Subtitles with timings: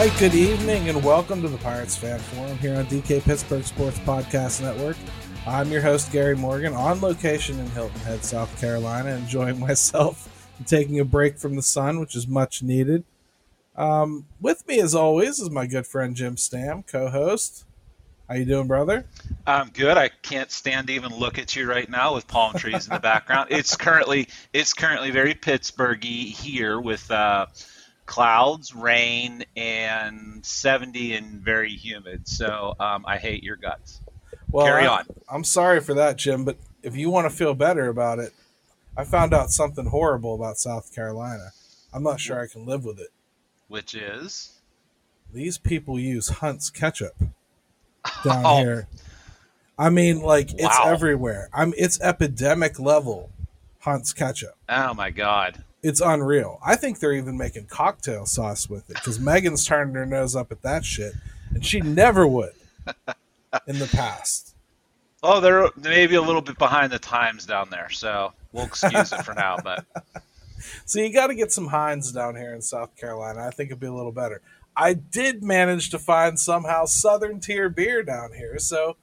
[0.00, 3.98] right, good evening, and welcome to the Pirates Fan Forum here on DK Pittsburgh Sports
[3.98, 4.96] Podcast Network.
[5.46, 10.66] I'm your host, Gary Morgan, on location in Hilton Head, South Carolina, enjoying myself and
[10.66, 13.04] taking a break from the sun, which is much needed.
[13.80, 17.64] Um, with me, as always, is my good friend Jim Stamm, co-host.
[18.28, 19.06] How you doing, brother?
[19.46, 19.96] I'm good.
[19.96, 23.00] I can't stand to even look at you right now with palm trees in the
[23.00, 23.48] background.
[23.50, 27.46] It's currently it's currently very Pittsburghy here with uh,
[28.04, 32.28] clouds, rain, and 70 and very humid.
[32.28, 34.02] So um, I hate your guts.
[34.50, 35.06] Well, Carry on.
[35.08, 38.34] I, I'm sorry for that, Jim, but if you want to feel better about it,
[38.94, 41.52] I found out something horrible about South Carolina.
[41.94, 43.08] I'm not sure I can live with it.
[43.70, 44.52] Which is?
[45.32, 47.14] These people use Hunt's ketchup
[48.24, 48.58] down oh.
[48.58, 48.88] here.
[49.78, 50.84] I mean, like it's wow.
[50.88, 51.48] everywhere.
[51.54, 53.30] I'm it's epidemic level
[53.78, 54.56] Hunt's ketchup.
[54.68, 56.58] Oh my god it's unreal.
[56.64, 60.52] I think they're even making cocktail sauce with it because Megan's turning her nose up
[60.52, 61.14] at that shit,
[61.54, 62.52] and she never would
[63.66, 64.46] in the past.
[65.22, 69.22] Oh, they're maybe a little bit behind the times down there, so we'll excuse it
[69.22, 69.58] for now.
[69.62, 69.84] But
[70.84, 73.46] so you got to get some Heinz down here in South Carolina.
[73.46, 74.42] I think it'd be a little better.
[74.76, 78.96] I did manage to find somehow Southern Tier beer down here, so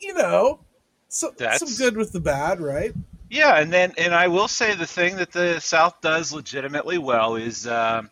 [0.00, 0.60] you know,
[1.08, 2.92] so, some good with the bad, right?
[3.30, 7.36] Yeah, and then and I will say the thing that the South does legitimately well
[7.36, 8.10] is um,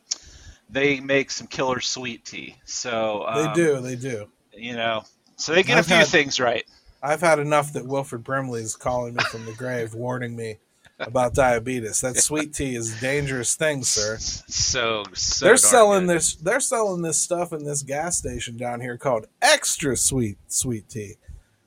[0.69, 2.56] they make some killer sweet tea.
[2.64, 4.28] So um, they do, they do.
[4.53, 5.05] You know,
[5.36, 6.64] so they get I've a few had, things right.
[7.03, 10.58] I've had enough that Wilford Brimley is calling me from the grave, warning me
[10.98, 12.00] about diabetes.
[12.00, 14.16] That sweet tea is a dangerous thing, sir.
[14.19, 16.16] So, so they're selling good.
[16.16, 16.34] this.
[16.36, 21.16] They're selling this stuff in this gas station down here called extra sweet sweet tea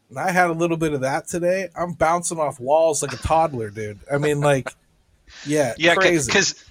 [0.09, 1.69] and I had a little bit of that today.
[1.75, 3.99] I'm bouncing off walls like a toddler, dude.
[4.11, 4.73] I mean, like,
[5.45, 6.27] yeah, yeah, because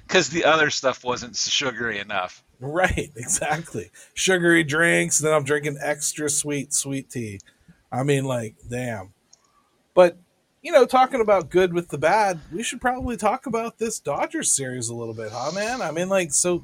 [0.06, 2.42] because the other stuff wasn't sugary enough.
[2.60, 3.90] Right, exactly.
[4.14, 7.40] Sugary drinks, then I'm drinking extra sweet sweet tea.
[7.90, 9.14] I mean, like, damn.
[9.94, 10.18] But
[10.62, 14.52] you know, talking about good with the bad, we should probably talk about this Dodgers
[14.52, 15.82] series a little bit, huh, man?
[15.82, 16.62] I mean, like, so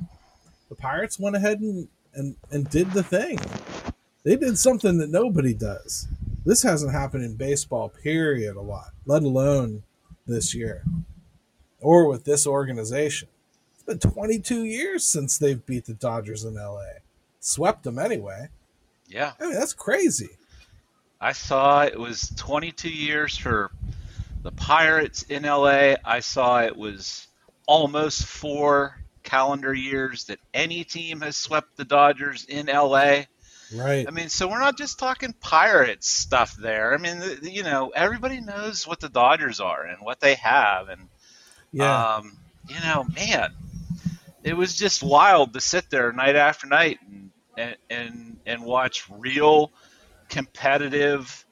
[0.68, 3.38] the Pirates went ahead and and, and did the thing.
[4.22, 6.08] They did something that nobody does.
[6.44, 9.82] This hasn't happened in baseball, period, a lot, let alone
[10.26, 10.84] this year
[11.80, 13.28] or with this organization.
[13.74, 17.00] It's been 22 years since they've beat the Dodgers in LA.
[17.40, 18.48] Swept them anyway.
[19.06, 19.32] Yeah.
[19.38, 20.30] I mean, that's crazy.
[21.24, 23.70] I saw it was 22 years for
[24.42, 25.94] the Pirates in LA.
[26.04, 27.26] I saw it was
[27.66, 33.22] almost four calendar years that any team has swept the Dodgers in LA.
[33.74, 34.04] Right.
[34.06, 36.92] I mean, so we're not just talking Pirates stuff there.
[36.92, 41.08] I mean, you know, everybody knows what the Dodgers are and what they have, and
[41.72, 42.36] yeah, um,
[42.68, 43.50] you know, man,
[44.42, 49.06] it was just wild to sit there night after night and and and, and watch
[49.10, 49.72] real
[50.28, 51.44] competitive,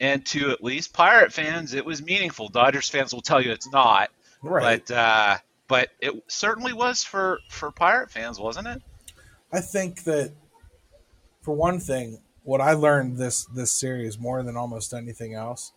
[0.00, 2.48] and to at least Pirate fans, it was meaningful.
[2.48, 4.10] Dodgers fans will tell you it's not,
[4.42, 4.84] right?
[4.86, 5.38] But uh,
[5.68, 8.82] but it certainly was for for Pirate fans, wasn't it?
[9.52, 10.32] I think that
[11.42, 15.72] for one thing, what I learned this this series more than almost anything else,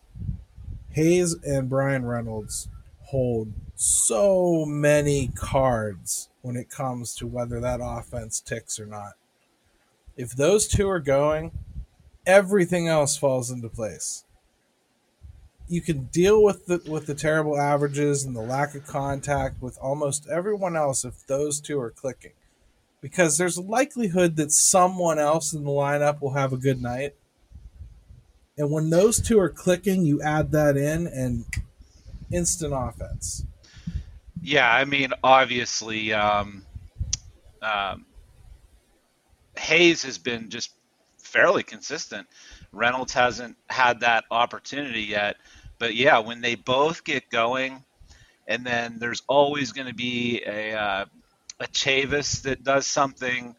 [0.90, 2.68] Hayes and Bryan Reynolds
[3.06, 9.12] hold so many cards when it comes to whether that offense ticks or not.
[10.16, 11.52] If those two are going,
[12.26, 14.24] everything else falls into place.
[15.68, 19.78] You can deal with the with the terrible averages and the lack of contact with
[19.78, 22.32] almost everyone else if those two are clicking
[23.00, 27.14] because there's a likelihood that someone else in the lineup will have a good night.
[28.58, 31.44] And when those two are clicking, you add that in and
[32.32, 33.44] instant offense.
[34.40, 36.64] Yeah, I mean, obviously, um,
[37.62, 38.06] um,
[39.58, 40.72] Hayes has been just
[41.36, 42.26] fairly consistent.
[42.72, 45.36] Reynolds hasn't had that opportunity yet.
[45.78, 47.84] But yeah, when they both get going,
[48.48, 51.04] and then there's always going to be a uh,
[51.60, 53.54] a Chavis that does something,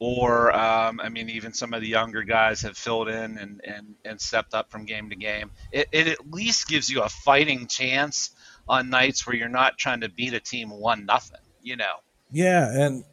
[0.00, 3.94] or um, I mean, even some of the younger guys have filled in and, and,
[4.04, 5.50] and stepped up from game to game.
[5.70, 8.30] It, it at least gives you a fighting chance
[8.68, 11.40] on nights where you're not trying to beat a team one nothing.
[11.62, 11.94] You know.
[12.32, 13.04] Yeah, and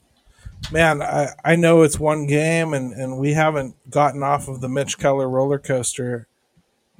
[0.71, 4.69] man, I, I know it's one game, and, and we haven't gotten off of the
[4.69, 6.27] Mitch Keller roller coaster.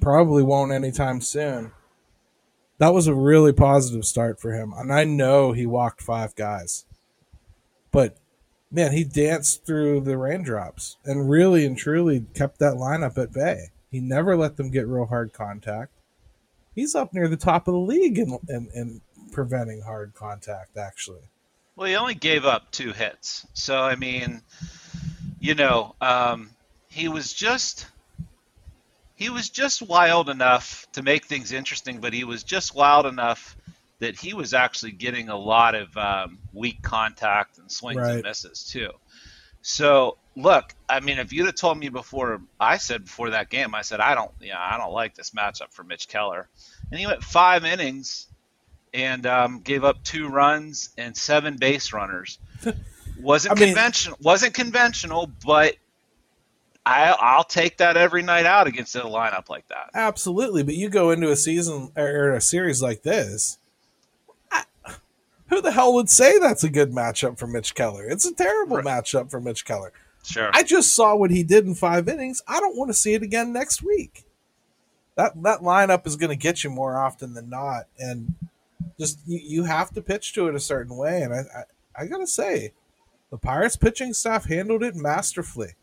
[0.00, 1.72] Probably won't anytime soon.
[2.78, 6.86] That was a really positive start for him, and I know he walked five guys.
[7.90, 8.16] But
[8.70, 13.70] man, he danced through the raindrops and really and truly kept that lineup at bay.
[13.90, 15.92] He never let them get real hard contact.
[16.74, 19.00] He's up near the top of the league in, in, in
[19.32, 21.22] preventing hard contact, actually.
[21.80, 23.46] Well, he only gave up two hits.
[23.54, 24.42] So, I mean,
[25.40, 26.50] you know, um,
[26.88, 27.86] he was just
[29.14, 33.56] he was just wild enough to make things interesting, but he was just wild enough
[33.98, 38.16] that he was actually getting a lot of um, weak contact and swings right.
[38.16, 38.90] and misses too.
[39.62, 43.74] So look, I mean, if you'd have told me before, I said before that game,
[43.74, 46.46] I said I don't, yeah, I don't like this matchup for Mitch Keller,
[46.90, 48.26] and he went five innings
[48.92, 52.38] and um, gave up two runs and seven base runners.
[53.20, 55.76] wasn't I mean, conventional, wasn't conventional, but
[56.84, 59.90] I, I'll take that every night out against a lineup like that.
[59.94, 63.58] Absolutely, but you go into a season or a series like this.
[64.50, 64.64] I,
[65.48, 68.08] who the hell would say that's a good matchup for Mitch Keller?
[68.08, 68.84] It's a terrible right.
[68.84, 69.92] matchup for Mitch Keller.
[70.22, 70.50] Sure.
[70.52, 72.42] I just saw what he did in five innings.
[72.46, 74.24] I don't want to see it again next week.
[75.16, 78.34] That that lineup is going to get you more often than not, and
[78.98, 81.22] just you, you have to pitch to it a certain way.
[81.22, 82.72] And I, I, I gotta say,
[83.30, 85.74] the Pirates pitching staff handled it masterfully.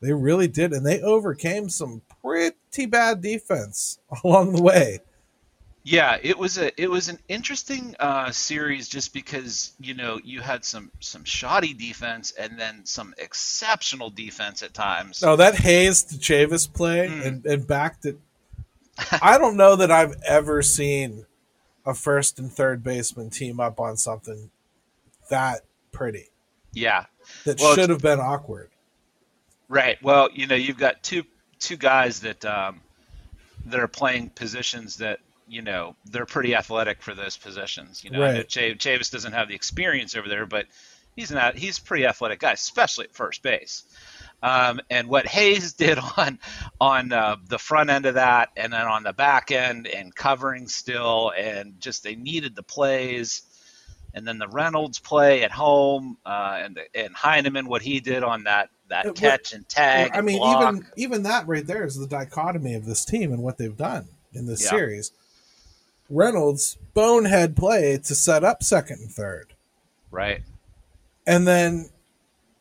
[0.00, 5.00] They really did, and they overcame some pretty bad defense along the way.
[5.86, 10.40] Yeah, it was a it was an interesting uh, series just because you know you
[10.40, 15.22] had some some shoddy defense and then some exceptional defense at times.
[15.22, 17.26] Oh, that Hayes to Chavis play mm.
[17.26, 18.18] and, and backed it.
[19.22, 21.26] I don't know that I've ever seen
[21.86, 24.50] a first and third baseman team up on something
[25.28, 25.60] that
[25.92, 26.28] pretty.
[26.72, 27.06] Yeah,
[27.44, 28.70] that well, should have been awkward.
[29.68, 30.02] Right.
[30.02, 31.24] Well, you know, you've got two
[31.58, 32.80] two guys that um,
[33.66, 38.04] that are playing positions that you know they're pretty athletic for those positions.
[38.04, 38.46] You know, right.
[38.48, 40.66] Chavis doesn't have the experience over there, but
[41.16, 41.56] he's not.
[41.56, 43.84] He's a pretty athletic guy, especially at first base.
[44.44, 46.38] Um, and what Hayes did on
[46.80, 50.68] on uh, the front end of that, and then on the back end, and covering
[50.68, 53.42] still, and just they needed the plays
[54.14, 58.44] and then the Reynolds play at home, uh, and and Heineman what he did on
[58.44, 60.12] that that it, catch and tag.
[60.14, 60.74] I mean, block.
[60.74, 64.08] even even that right there is the dichotomy of this team and what they've done
[64.32, 64.70] in this yeah.
[64.70, 65.12] series.
[66.08, 69.54] Reynolds bonehead play to set up second and third,
[70.10, 70.42] right,
[71.26, 71.90] and then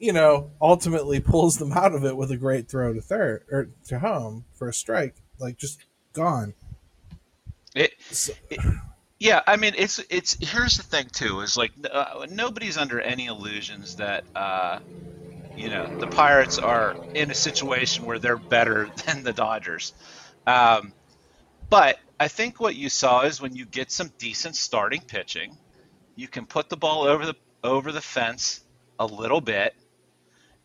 [0.03, 3.69] you know ultimately pulls them out of it with a great throw to third or
[3.87, 5.79] to home for a strike, like just
[6.11, 6.53] gone.
[7.73, 8.59] It, so, it
[9.17, 13.27] yeah, I mean, it's it's here's the thing too is like uh, nobody's under any
[13.27, 14.79] illusions that uh,
[15.55, 19.93] you know the Pirates are in a situation where they're better than the Dodgers.
[20.45, 20.91] Um,
[21.69, 25.57] but I think what you saw is when you get some decent starting pitching,
[26.17, 28.59] you can put the ball over the over the fence
[28.99, 29.73] a little bit,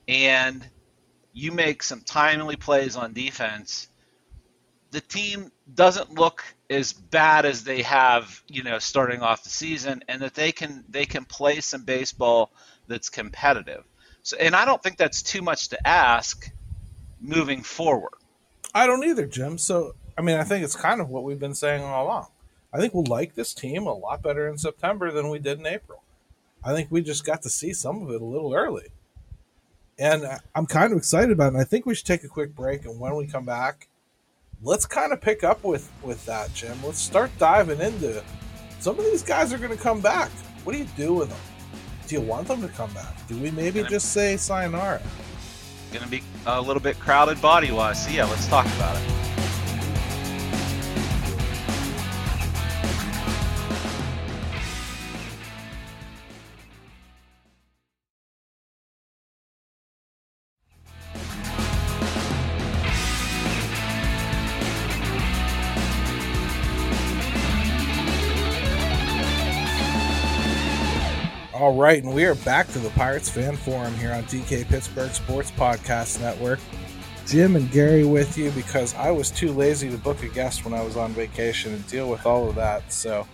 [0.09, 0.67] and
[1.33, 3.89] you make some timely plays on defense.
[4.91, 10.03] The team doesn't look as bad as they have, you know, starting off the season,
[10.09, 12.51] and that they can they can play some baseball
[12.89, 13.85] that's competitive.
[14.23, 16.51] So, and I don't think that's too much to ask
[17.21, 18.15] moving forward.
[18.75, 19.59] I don't either, Jim.
[19.59, 22.27] So, I mean, I think it's kind of what we've been saying all along.
[22.73, 25.67] I think we'll like this team a lot better in September than we did in
[25.67, 26.03] April.
[26.63, 28.89] I think we just got to see some of it a little early.
[29.99, 30.25] And
[30.55, 31.59] I'm kind of excited about it.
[31.59, 32.85] I think we should take a quick break.
[32.85, 33.89] And when we come back,
[34.63, 36.79] let's kind of pick up with with that, Jim.
[36.85, 38.25] Let's start diving into it.
[38.81, 40.31] some of these guys are going to come back.
[40.65, 41.39] What do you do with them?
[42.07, 43.27] Do you want them to come back?
[43.27, 45.03] Do we maybe just say sayonara?
[45.93, 48.05] Going to be a little bit crowded body wise.
[48.05, 49.28] So yeah, let's talk about it.
[71.79, 75.53] Right, and we are back to the Pirates Fan Forum here on DK Pittsburgh Sports
[75.53, 76.59] Podcast Network.
[77.25, 80.75] Jim and Gary with you because I was too lazy to book a guest when
[80.75, 82.93] I was on vacation and deal with all of that.
[82.93, 83.29] So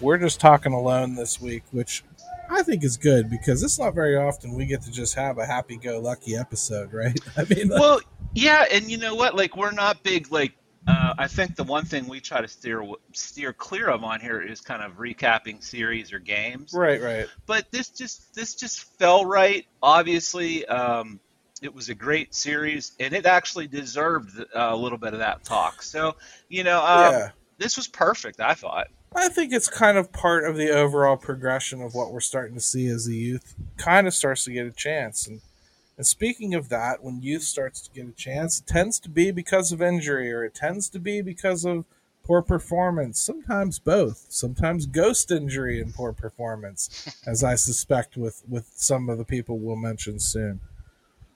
[0.00, 2.04] we're just talking alone this week, which
[2.48, 5.44] I think is good because it's not very often we get to just have a
[5.46, 7.18] happy go lucky episode, right?
[7.36, 8.00] I mean, like, well,
[8.32, 9.34] yeah, and you know what?
[9.34, 10.52] Like, we're not big like
[10.86, 14.40] uh, I think the one thing we try to steer steer clear of on here
[14.40, 16.72] is kind of recapping series or games.
[16.72, 17.26] Right, right.
[17.46, 19.64] But this just this just fell right.
[19.82, 21.20] Obviously, um,
[21.62, 25.44] it was a great series, and it actually deserved uh, a little bit of that
[25.44, 25.82] talk.
[25.82, 26.16] So,
[26.48, 27.30] you know, um, yeah.
[27.58, 28.40] this was perfect.
[28.40, 28.88] I thought.
[29.14, 32.60] I think it's kind of part of the overall progression of what we're starting to
[32.60, 35.28] see as the youth kind of starts to get a chance.
[35.28, 35.42] And
[35.96, 39.30] and speaking of that, when youth starts to get a chance, it tends to be
[39.30, 41.84] because of injury or it tends to be because of
[42.24, 43.20] poor performance.
[43.20, 44.26] Sometimes both.
[44.28, 49.58] Sometimes ghost injury and poor performance, as I suspect with with some of the people
[49.58, 50.60] we'll mention soon.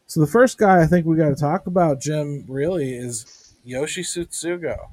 [0.07, 4.03] So the first guy I think we got to talk about, Jim, really is Yoshi
[4.03, 4.91] Tsutsugo.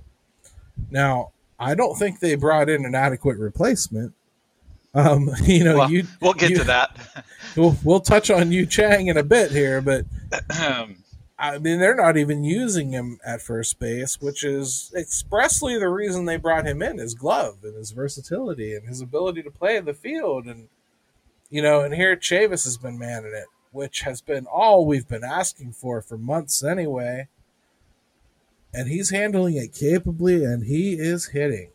[0.90, 4.14] Now, I don't think they brought in an adequate replacement.
[4.94, 6.98] Um, you know, Well, you we'll get you- to that.
[7.56, 10.06] We'll, we'll touch on Yu Chang in a bit here, but
[10.60, 11.04] Um,
[11.38, 16.26] I mean, they're not even using him at first base, which is expressly the reason
[16.26, 19.86] they brought him in his glove and his versatility and his ability to play in
[19.86, 20.48] the field.
[20.48, 20.68] And,
[21.52, 25.24] you know, and here Chavis has been manning it, which has been all we've been
[25.24, 27.28] asking for for months anyway.
[28.74, 31.70] And he's handling it capably and he is hitting.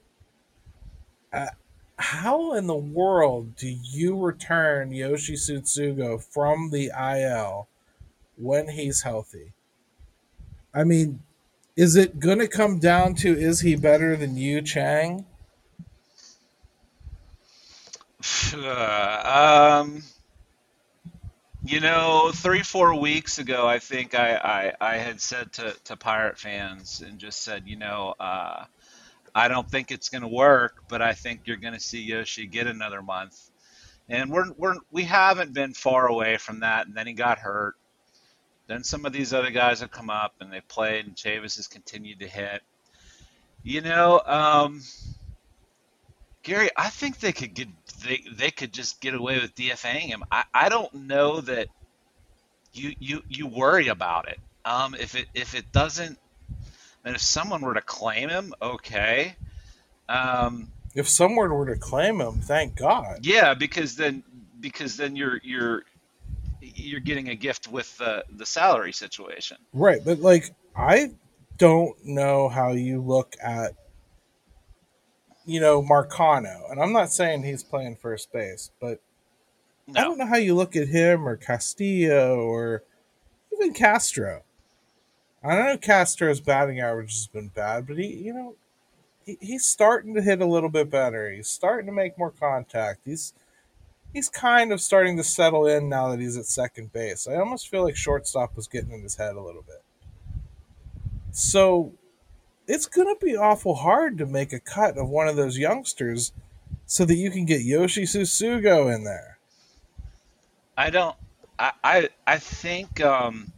[1.33, 1.47] Uh,
[1.99, 7.69] how in the world do you return Yoshi Tsutsugo from the IL
[8.37, 9.53] when he's healthy?
[10.73, 11.21] I mean,
[11.77, 15.27] is it going to come down to is he better than Yu Chang?
[18.55, 20.03] um,
[21.65, 25.97] you know, three, four weeks ago, I think I, I, I had said to, to
[25.97, 28.65] Pirate fans and just said, you know, uh,
[29.39, 32.47] I don't think it's going to work, but I think you're going to see Yoshi
[32.47, 33.39] get another month.
[34.09, 36.89] And we're, we're, we haven't been far away from that.
[36.89, 37.77] And then he got hurt.
[38.67, 41.69] Then some of these other guys have come up and they played, and Chavis has
[41.69, 42.63] continued to hit.
[43.63, 44.83] You know, um,
[46.43, 47.69] Gary, I think they could get
[48.05, 50.25] they they could just get away with DFAing him.
[50.33, 51.69] I, I don't know that
[52.73, 54.39] you you you worry about it.
[54.65, 56.19] Um, if it if it doesn't,
[57.09, 59.35] and if someone were to claim him, okay.
[60.11, 63.21] Um, If someone were to claim him, thank God.
[63.23, 64.23] yeah, because then
[64.61, 65.85] because then you're you're
[66.61, 69.57] you're getting a gift with the the salary situation.
[69.73, 71.13] Right, but like I
[71.57, 73.73] don't know how you look at
[75.47, 79.01] you know Marcano, and I'm not saying he's playing first base, but
[79.97, 82.83] I don't know how you look at him or Castillo or
[83.55, 84.43] even Castro.
[85.43, 88.57] I don't know Castro's batting average has been bad, but he, you know,
[89.25, 91.31] he, he's starting to hit a little bit better.
[91.31, 93.01] He's starting to make more contact.
[93.05, 93.33] He's
[94.13, 97.29] he's kind of starting to settle in now that he's at second base.
[97.29, 99.83] I almost feel like shortstop was getting in his head a little bit.
[101.31, 101.93] So
[102.67, 106.33] it's going to be awful hard to make a cut of one of those youngsters
[106.87, 109.39] so that you can get Yoshi Tsutsugo in there.
[110.77, 111.17] I don't.
[111.59, 113.53] I I, I think um,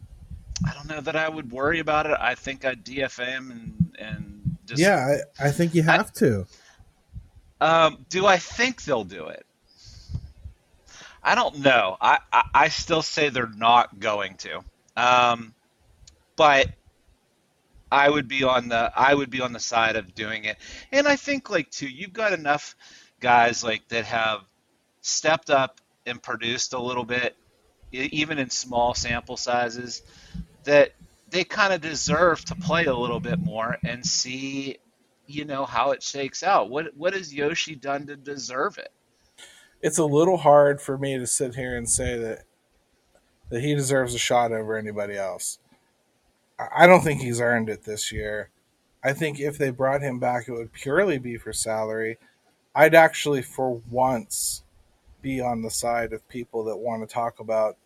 [0.65, 2.17] I don't know that I would worry about it.
[2.19, 6.45] I think I'd DFA him and and just Yeah, I, I think you have to.
[7.59, 9.45] Um, do I think they'll do it?
[11.23, 11.97] I don't know.
[12.01, 14.63] I, I, I still say they're not going to.
[14.97, 15.53] Um,
[16.35, 16.67] but
[17.91, 20.57] I would be on the I would be on the side of doing it.
[20.91, 22.75] And I think like too, you've got enough
[23.19, 24.41] guys like that have
[25.01, 27.35] stepped up and produced a little bit,
[27.91, 30.01] even in small sample sizes,
[30.63, 30.93] that
[31.29, 34.77] they kind of deserve to play a little bit more and see,
[35.27, 36.69] you know, how it shakes out.
[36.69, 38.91] What what has Yoshi done to deserve it?
[39.81, 42.43] It's a little hard for me to sit here and say that
[43.49, 45.59] that he deserves a shot over anybody else.
[46.73, 48.49] I don't think he's earned it this year.
[49.03, 52.17] I think if they brought him back, it would purely be for salary.
[52.75, 54.63] I'd actually, for once,
[55.21, 57.77] be on the side of people that want to talk about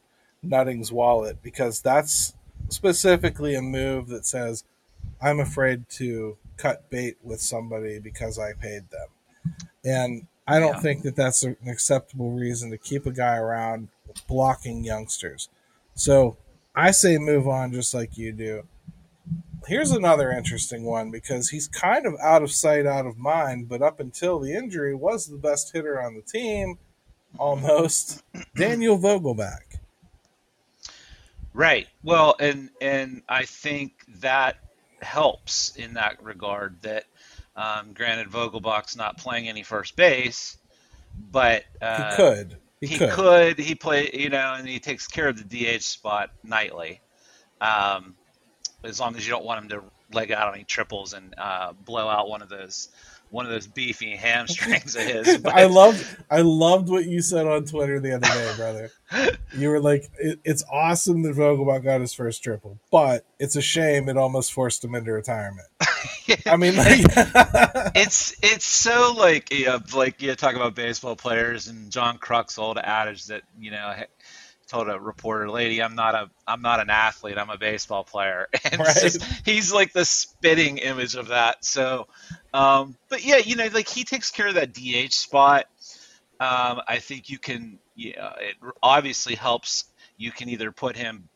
[0.43, 2.33] Nutting's wallet because that's
[2.69, 4.63] specifically a move that says,
[5.21, 9.07] I'm afraid to cut bait with somebody because I paid them.
[9.83, 10.81] And I don't Yeah.
[10.81, 13.89] think that that's an acceptable reason to keep a guy around
[14.27, 15.49] blocking youngsters.
[15.95, 16.37] So
[16.75, 18.63] I say move on just like you do.
[19.67, 23.81] Here's another interesting one because he's kind of out of sight, out of mind, but
[23.81, 26.77] up until the injury was the best hitter on the team,
[27.39, 28.23] almost.
[28.55, 29.79] Daniel Vogelbach.
[31.55, 31.87] Right.
[32.03, 34.57] Well, and and I think that
[35.01, 36.81] helps in that regard.
[36.81, 37.05] That
[37.55, 40.57] um, granted, Vogelbach's not playing any first base,
[41.31, 42.57] but uh, He could.
[42.81, 43.09] He, he could.
[43.09, 43.59] could.
[43.59, 46.99] He play, you know, and he takes care of the DH spot nightly.
[47.61, 48.15] Um,
[48.83, 49.83] as long as you don't want him to
[50.13, 52.89] leg out any triples and uh, blow out one of those
[53.29, 55.37] one of those beefy hamstrings of his.
[55.43, 58.91] But, I loved I loved what you said on Twitter the other day, brother.
[59.55, 63.61] You were like, it, "It's awesome that Vogelbach got his first triple, but it's a
[63.61, 65.67] shame it almost forced him into retirement."
[66.45, 67.05] I mean, like,
[67.95, 72.77] it's it's so like yeah, like you talk about baseball players and John Kruk's old
[72.77, 73.93] adage that you know
[74.75, 75.81] told a reporter lady.
[75.81, 77.37] I'm not a i'm not an athlete.
[77.37, 78.47] I'm a baseball player.
[78.71, 78.97] And right.
[78.99, 81.63] just, he's like the spitting image of that.
[81.63, 82.07] So
[82.53, 85.65] um, but yeah you know like he takes care of that dh spot.
[86.39, 89.85] Um, i think you can yeah it obviously helps.
[90.17, 91.29] You can either put him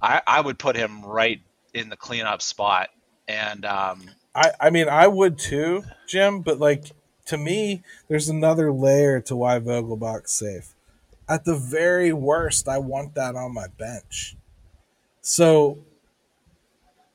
[0.00, 1.40] i i would put him right
[1.74, 2.90] in the cleanup spot.
[3.26, 6.92] And um, i i mean i would too jim but like
[7.26, 10.74] to me there's another layer to why vogelbach's safe
[11.28, 14.36] at the very worst, I want that on my bench.
[15.20, 15.78] So,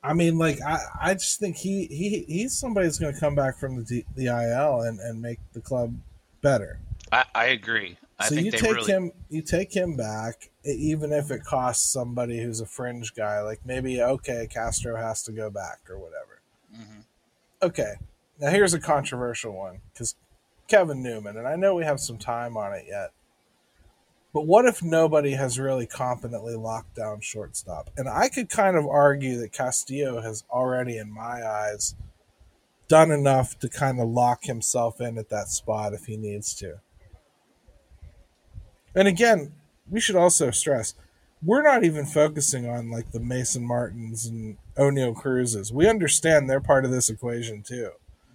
[0.02, 3.34] I mean, like I, I just think he, he he's somebody that's going to come
[3.34, 5.94] back from the the IL and, and make the club
[6.42, 6.78] better.
[7.10, 7.98] I, I agree.
[8.18, 8.92] I so you take really...
[8.92, 13.40] him, you take him back, even if it costs somebody who's a fringe guy.
[13.40, 16.40] Like maybe okay, Castro has to go back or whatever.
[16.72, 17.00] Mm-hmm.
[17.62, 17.94] Okay,
[18.40, 20.14] now here's a controversial one because
[20.68, 23.10] Kevin Newman, and I know we have some time on it yet.
[24.34, 27.88] But what if nobody has really competently locked down shortstop?
[27.96, 31.94] And I could kind of argue that Castillo has already, in my eyes,
[32.88, 36.80] done enough to kind of lock himself in at that spot if he needs to.
[38.92, 39.52] And again,
[39.88, 40.94] we should also stress
[41.44, 45.72] we're not even focusing on like the Mason Martins and Oneil Cruzes.
[45.72, 47.90] We understand they're part of this equation too.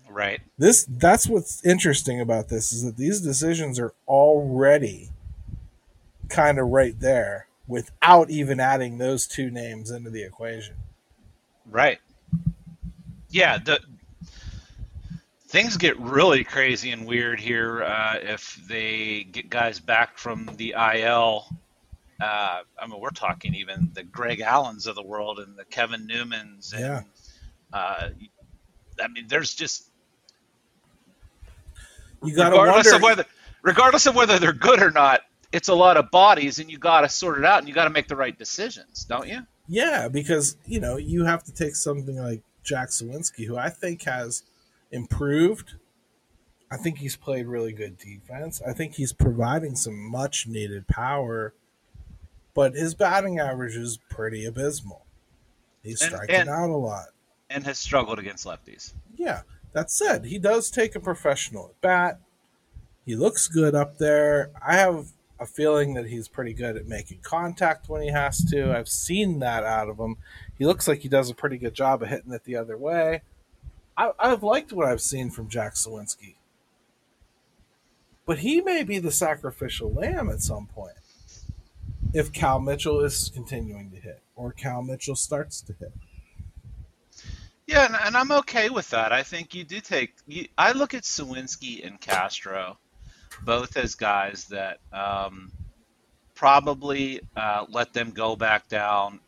[0.07, 0.41] Right.
[0.57, 5.09] This that's what's interesting about this is that these decisions are already
[6.29, 10.75] kind of right there without even adding those two names into the equation.
[11.69, 11.99] Right.
[13.29, 13.79] Yeah, the
[15.47, 20.75] things get really crazy and weird here uh, if they get guys back from the
[20.95, 21.45] IL.
[22.19, 26.07] Uh, I mean, we're talking even the Greg Allens of the world and the Kevin
[26.07, 26.73] Newmans.
[26.73, 27.01] And, yeah.
[27.71, 28.09] Uh,
[29.01, 29.89] I mean, there's just
[32.23, 32.95] you got to wonder...
[32.95, 33.25] of whether
[33.61, 35.21] regardless of whether they're good or not,
[35.51, 37.85] it's a lot of bodies and you got to sort it out and you got
[37.85, 39.41] to make the right decisions, don't you?
[39.67, 44.03] Yeah, because you know you have to take something like Jack Suwinski, who I think
[44.03, 44.43] has
[44.91, 45.75] improved.
[46.71, 48.61] I think he's played really good defense.
[48.67, 51.53] I think he's providing some much needed power,
[52.53, 55.05] but his batting average is pretty abysmal.
[55.83, 57.07] He's striking and, and, out a lot
[57.49, 58.93] and has struggled against lefties.
[59.15, 59.41] Yeah,
[59.73, 62.19] that said, he does take a professional at bat.
[63.05, 64.51] He looks good up there.
[64.65, 65.07] I have
[65.39, 68.75] a feeling that he's pretty good at making contact when he has to.
[68.75, 70.17] I've seen that out of him.
[70.57, 73.21] He looks like he does a pretty good job of hitting it the other way.
[73.97, 76.35] I, have liked what I've seen from Jack Suwinski.
[78.25, 80.95] But he may be the sacrificial lamb at some point
[82.13, 85.93] if Cal Mitchell is continuing to hit or Cal Mitchell starts to hit.
[87.67, 89.11] Yeah, and, and I'm okay with that.
[89.11, 90.15] I think you do take.
[90.27, 92.77] You, I look at Suwinski and Castro
[93.45, 95.51] both as guys that um,
[96.35, 99.19] probably uh, let them go back down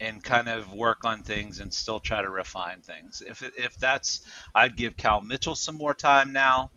[0.00, 3.22] and kind of work on things and still try to refine things.
[3.26, 6.70] If if that's, I'd give Cal Mitchell some more time now.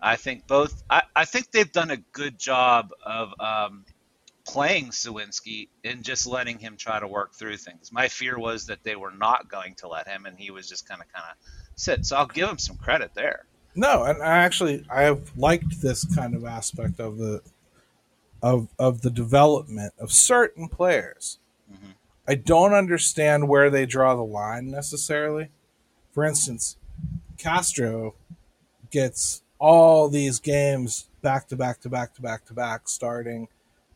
[0.00, 0.82] I think both.
[0.90, 3.84] I, I think they've done a good job of um,
[4.46, 7.92] playing Suwinski and just letting him try to work through things.
[7.92, 10.88] My fear was that they were not going to let him, and he was just
[10.88, 11.36] kind of kind of
[11.76, 12.06] sit.
[12.06, 13.47] So I'll give him some credit there.
[13.78, 17.42] No, and I actually I have liked this kind of aspect of the
[18.42, 21.38] of of the development of certain players.
[21.72, 21.92] Mm-hmm.
[22.26, 25.50] I don't understand where they draw the line necessarily.
[26.10, 26.76] For instance,
[27.36, 28.16] Castro
[28.90, 33.46] gets all these games back to back to back to back to back, starting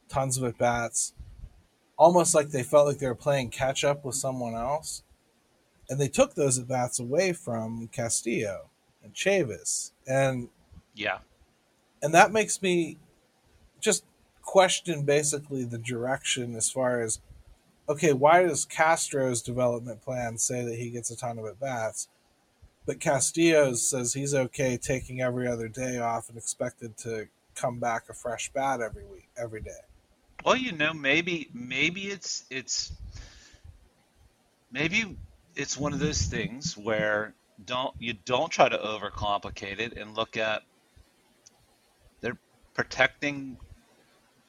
[0.09, 1.13] tons of at bats,
[1.97, 5.03] almost like they felt like they were playing catch up with someone else,
[5.91, 8.69] and they took those at bats away from Castillo
[9.03, 10.49] and Chavis, and
[10.95, 11.19] yeah,
[12.03, 12.99] and that makes me
[13.81, 14.05] just
[14.43, 17.21] question basically the direction as far as
[17.89, 22.09] okay, why does Castro's development plan say that he gets a ton of at bats,
[22.87, 28.09] but Castillo says he's okay taking every other day off and expected to come back
[28.09, 29.71] a fresh bat every week, every day.
[30.45, 32.93] Well, you know, maybe maybe it's it's
[34.73, 35.17] maybe
[35.55, 37.35] it's one of those things where
[37.67, 40.63] don't you don't try to overcomplicate it and look at
[42.21, 42.39] they're
[42.75, 43.57] protecting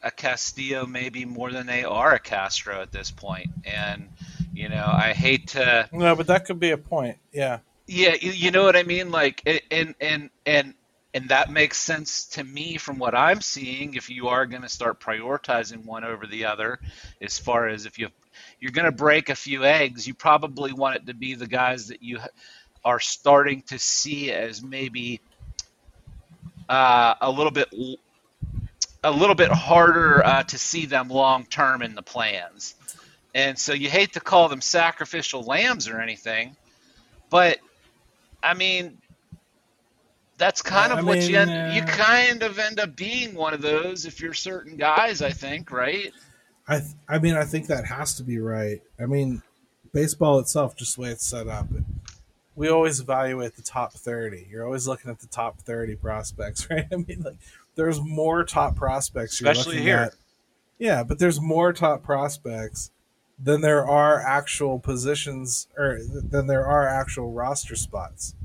[0.03, 3.49] a Castillo maybe more than they are a Castro at this point.
[3.63, 4.09] And
[4.53, 7.17] you know, I hate to No, but that could be a point.
[7.31, 7.59] Yeah.
[7.85, 9.11] Yeah, you know what I mean?
[9.11, 10.73] Like and and and
[11.13, 13.93] and that makes sense to me from what I'm seeing.
[13.95, 16.79] If you are going to start prioritizing one over the other,
[17.21, 18.09] as far as if you
[18.59, 21.89] you're going to break a few eggs, you probably want it to be the guys
[21.89, 22.19] that you
[22.85, 25.21] are starting to see as maybe
[26.69, 27.69] uh, a little bit
[29.03, 32.75] a little bit harder uh, to see them long term in the plans.
[33.35, 36.55] And so you hate to call them sacrificial lambs or anything,
[37.29, 37.57] but
[38.41, 38.97] I mean,
[40.37, 43.33] that's kind of I what mean, you end, uh, you kind of end up being
[43.33, 45.21] one of those if you're certain guys.
[45.21, 46.11] I think, right?
[46.67, 48.81] I th- I mean, I think that has to be right.
[48.99, 49.41] I mean,
[49.93, 51.67] baseball itself, just the way it's set up,
[52.55, 54.47] we always evaluate the top thirty.
[54.49, 56.85] You're always looking at the top thirty prospects, right?
[56.91, 57.37] I mean, like
[57.75, 59.97] there's more top prospects, especially here.
[59.97, 60.15] At.
[60.79, 62.91] Yeah, but there's more top prospects
[63.39, 68.35] than there are actual positions, or than there are actual roster spots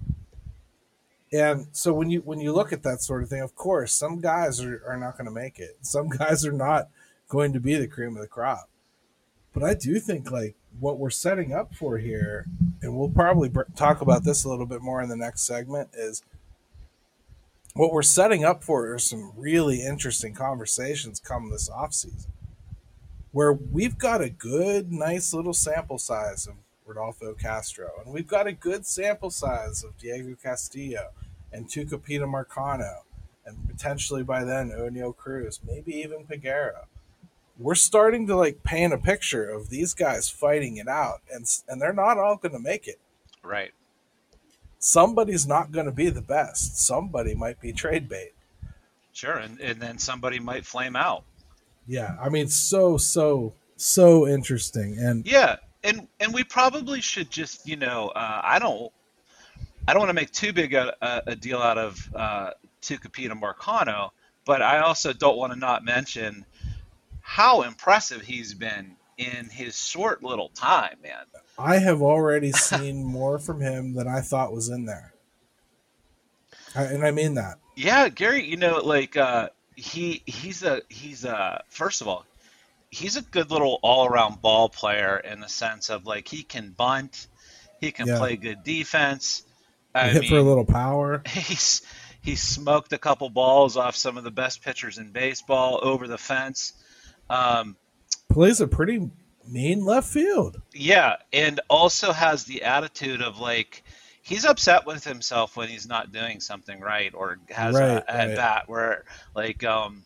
[1.33, 4.21] and so when you when you look at that sort of thing of course some
[4.21, 6.89] guys are, are not going to make it some guys are not
[7.29, 8.69] going to be the cream of the crop
[9.53, 12.47] but i do think like what we're setting up for here
[12.83, 16.23] and we'll probably talk about this a little bit more in the next segment is
[17.75, 22.33] what we're setting up for are some really interesting conversations come this off season
[23.33, 26.55] where we've got a good nice little sample size of
[26.89, 27.91] Rodolfo Castro.
[28.05, 31.11] And we've got a good sample size of Diego Castillo
[31.53, 33.03] and Tucupita Marcano,
[33.47, 36.87] and potentially by then Oneil Cruz, maybe even Peguero.
[37.59, 41.81] We're starting to like paint a picture of these guys fighting it out, and and
[41.81, 43.01] they're not all going to make it.
[43.43, 43.73] Right.
[44.79, 46.79] Somebody's not going to be the best.
[46.79, 48.33] Somebody might be trade bait.
[49.13, 51.25] Sure, and, and then somebody might flame out.
[51.89, 57.67] Yeah, I mean, so so so interesting, and yeah, and and we probably should just
[57.67, 58.93] you know uh, I don't
[59.89, 60.95] I don't want to make too big a,
[61.27, 62.51] a deal out of uh,
[62.83, 64.11] to Tucupita Marcano,
[64.45, 66.45] but I also don't want to not mention
[67.29, 71.27] how impressive he's been in his short little time, man.
[71.59, 75.13] I have already seen more from him than I thought was in there,
[76.75, 77.59] I, and I mean that.
[77.77, 82.25] Yeah, Gary, you know, like uh, he he's a he's a first of all
[82.91, 86.71] he's a good little all around ball player in the sense of like he can
[86.71, 87.27] bunt,
[87.79, 88.19] he can yeah.
[88.19, 89.43] play good defense.
[89.95, 91.23] I hit mean, for a little power.
[91.29, 91.83] He's
[92.23, 96.19] he smoked a couple balls off some of the best pitchers in baseball over the
[96.19, 96.73] fence.
[97.31, 97.77] Um,
[98.29, 99.11] Plays a pretty
[99.47, 100.61] mean left field.
[100.73, 103.83] Yeah, and also has the attitude of like
[104.23, 108.29] he's upset with himself when he's not doing something right or has right, a, a
[108.29, 108.37] right.
[108.37, 110.05] bat where like um,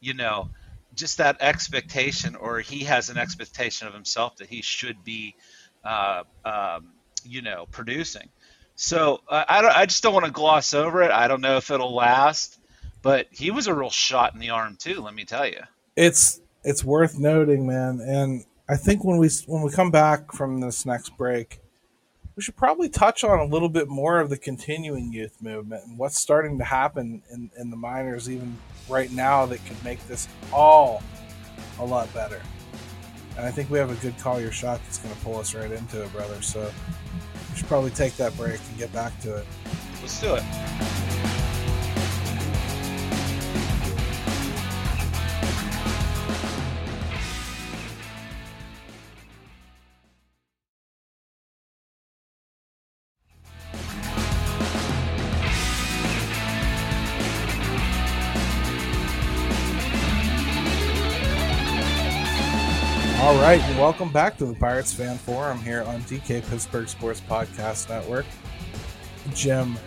[0.00, 0.50] you know
[0.96, 5.36] just that expectation, or he has an expectation of himself that he should be,
[5.84, 8.28] uh, um, you know, producing.
[8.74, 11.10] So uh, I don't, I just don't want to gloss over it.
[11.10, 12.58] I don't know if it'll last,
[13.02, 15.00] but he was a real shot in the arm too.
[15.00, 15.60] Let me tell you.
[15.94, 18.00] It's it's worth noting, man.
[18.00, 21.60] And I think when we when we come back from this next break,
[22.34, 25.96] we should probably touch on a little bit more of the continuing youth movement and
[25.96, 28.58] what's starting to happen in, in the minors even
[28.90, 31.02] right now that could make this all
[31.78, 32.42] a lot better.
[33.38, 35.54] And I think we have a good call your shot that's going to pull us
[35.54, 36.42] right into it, brother.
[36.42, 36.70] So
[37.50, 39.46] we should probably take that break and get back to it.
[40.02, 40.95] Let's do it.
[63.46, 67.88] Right, and welcome back to the Pirates Fan Forum here on DK Pittsburgh Sports Podcast
[67.88, 68.26] Network.
[69.34, 69.78] Jim,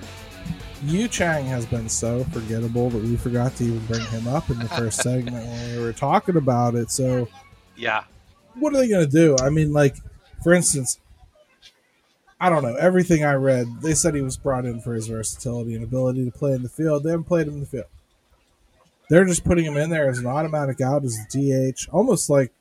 [0.85, 4.59] Yu Chang has been so forgettable that we forgot to even bring him up in
[4.59, 6.89] the first segment when we were talking about it.
[6.89, 7.27] So,
[7.75, 8.05] yeah,
[8.55, 9.35] what are they going to do?
[9.41, 9.97] I mean, like,
[10.41, 10.97] for instance,
[12.39, 12.75] I don't know.
[12.75, 16.31] Everything I read, they said he was brought in for his versatility and ability to
[16.31, 17.03] play in the field.
[17.03, 17.87] They haven't played him in the field.
[19.09, 22.53] They're just putting him in there as an automatic out as a DH, almost like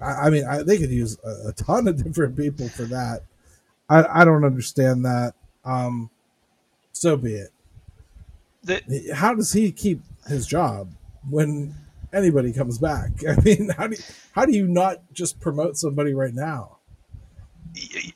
[0.00, 3.22] I, I mean, I, they could use a, a, ton of different people for that.
[3.88, 5.34] I, I don't understand that.
[5.64, 6.10] Um,
[6.92, 7.52] so be it.
[8.64, 10.92] The, How does he keep his job
[11.28, 11.74] when
[12.12, 13.10] anybody comes back?
[13.28, 16.78] I mean, how do you, how do you not just promote somebody right now?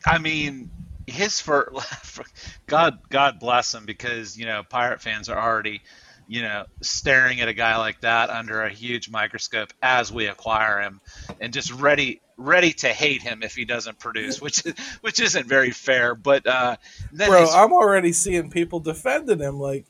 [0.07, 0.71] I mean,
[1.07, 1.73] his for
[2.67, 5.83] God God bless him because you know pirate fans are already
[6.31, 10.81] you know, staring at a guy like that under a huge microscope as we acquire
[10.81, 11.01] him,
[11.41, 14.63] and just ready ready to hate him if he doesn't produce, which
[15.01, 16.15] which isn't very fair.
[16.15, 16.77] But uh,
[17.13, 19.87] bro, I'm already seeing people defending him like,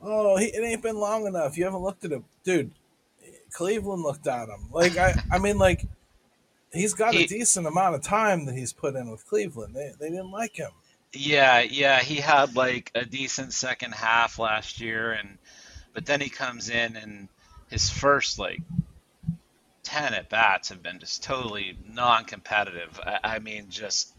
[0.00, 1.58] oh, he, it ain't been long enough.
[1.58, 2.70] You haven't looked at him, dude.
[3.52, 5.86] Cleveland looked at him like I I mean like
[6.72, 9.74] he's got He- a decent amount of time that he's put in with Cleveland.
[9.74, 10.70] They they didn't like him.
[11.14, 15.38] Yeah, yeah, he had like a decent second half last year, and
[15.92, 17.28] but then he comes in and
[17.68, 18.60] his first like
[19.82, 22.98] ten at bats have been just totally non-competitive.
[23.04, 24.14] I, I mean, just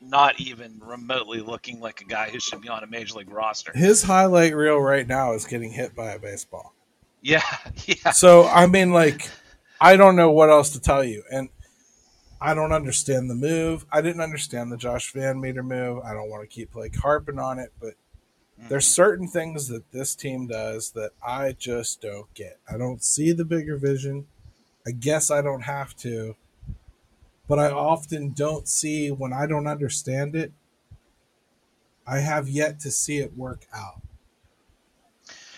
[0.00, 3.72] not even remotely looking like a guy who should be on a major league roster.
[3.74, 6.72] His highlight reel right now is getting hit by a baseball.
[7.22, 7.42] Yeah,
[7.86, 9.28] yeah, So I mean, like,
[9.80, 11.48] I don't know what else to tell you, and
[12.40, 13.86] I don't understand the move.
[13.90, 16.02] I didn't understand the Josh VanMeter move.
[16.04, 17.94] I don't want to keep like harping on it, but
[18.68, 22.58] there's certain things that this team does that I just don't get.
[22.70, 24.26] I don't see the bigger vision.
[24.86, 26.36] I guess I don't have to,
[27.48, 30.52] but I often don't see when I don't understand it.
[32.06, 34.00] I have yet to see it work out.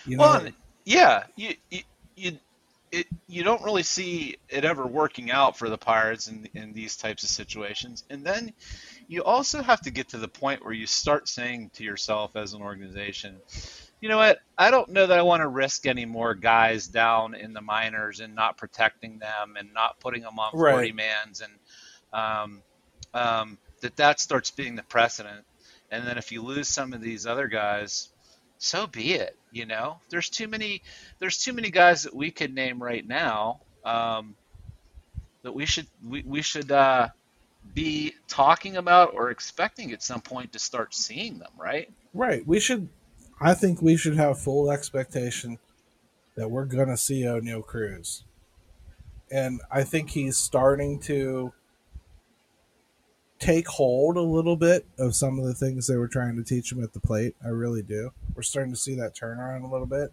[0.05, 0.47] You know, Well,
[0.85, 1.83] yeah, you you
[2.15, 2.39] you,
[2.91, 6.97] it, you don't really see it ever working out for the Pirates in in these
[6.97, 8.53] types of situations, and then
[9.07, 12.53] you also have to get to the point where you start saying to yourself as
[12.53, 13.41] an organization,
[14.01, 14.39] you know what?
[14.57, 18.19] I don't know that I want to risk any more guys down in the minors
[18.21, 20.91] and not protecting them and not putting them on Right.
[20.91, 21.53] 40 mans and
[22.13, 22.63] um,
[23.13, 25.45] um, that that starts being the precedent.
[25.91, 28.09] And then if you lose some of these other guys,
[28.59, 29.35] so be it.
[29.51, 30.83] You know, there's too many.
[31.17, 34.35] There's too many guys that we could name right now um,
[35.41, 37.07] that we should we, we should uh,
[37.73, 41.51] be talking about or expecting at some point to start seeing them.
[41.57, 41.91] Right?
[42.13, 42.45] Right.
[42.45, 42.89] We should.
[43.41, 45.57] I think we should have full expectation
[46.35, 48.23] that we're gonna see Oneil Cruz,
[49.31, 51.53] and I think he's starting to
[53.39, 56.71] take hold a little bit of some of the things they were trying to teach
[56.71, 57.35] him at the plate.
[57.43, 58.11] I really do.
[58.35, 60.11] We're starting to see that turnaround a little bit.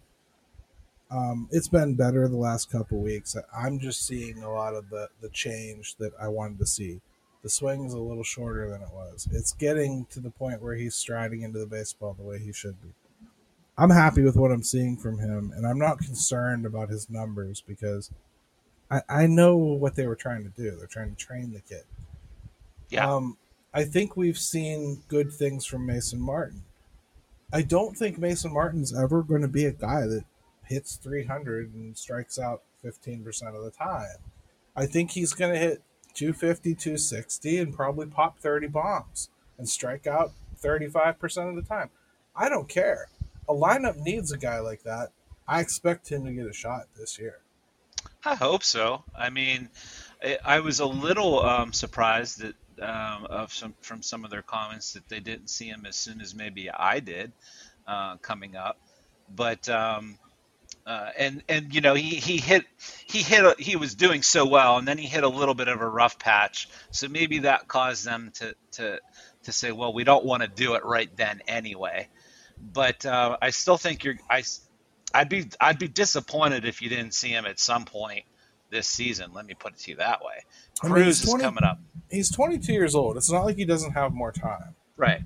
[1.11, 3.35] Um, it's been better the last couple weeks.
[3.55, 7.01] I'm just seeing a lot of the the change that I wanted to see.
[7.43, 9.27] The swing is a little shorter than it was.
[9.31, 12.81] It's getting to the point where he's striding into the baseball the way he should
[12.81, 12.89] be.
[13.77, 17.61] I'm happy with what I'm seeing from him, and I'm not concerned about his numbers
[17.65, 18.11] because
[18.89, 20.75] I, I know what they were trying to do.
[20.75, 21.83] They're trying to train the kid.
[22.89, 23.09] Yeah.
[23.09, 23.37] Um,
[23.73, 26.63] I think we've seen good things from Mason Martin.
[27.51, 30.25] I don't think Mason Martin's ever going to be a guy that
[30.65, 34.17] hits 300 and strikes out 15% of the time.
[34.75, 35.81] I think he's going to hit
[36.13, 41.89] 250, 260 and probably pop 30 bombs and strike out 35% of the time.
[42.35, 43.07] I don't care.
[43.49, 45.09] A lineup needs a guy like that.
[45.47, 47.39] I expect him to get a shot this year.
[48.25, 49.03] I hope so.
[49.17, 49.69] I mean,
[50.23, 54.41] I, I was a little um, surprised that um, of some from some of their
[54.41, 57.31] comments that they didn't see him as soon as maybe I did
[57.87, 58.79] uh, coming up,
[59.33, 59.67] but.
[59.69, 60.17] Um,
[60.85, 62.63] uh, and and you know he, he hit
[63.05, 65.81] he hit he was doing so well and then he hit a little bit of
[65.81, 66.69] a rough patch.
[66.91, 68.99] So maybe that caused them to to
[69.43, 72.07] to say well we don't want to do it right then anyway.
[72.73, 74.43] But uh, I still think you're I
[75.13, 78.23] I'd be I'd be disappointed if you didn't see him at some point
[78.69, 79.31] this season.
[79.33, 80.43] Let me put it to you that way.
[80.83, 83.17] I mean, Cruz he's is coming up, He's 22 years old.
[83.17, 84.75] It's not like he doesn't have more time.
[84.95, 85.21] right?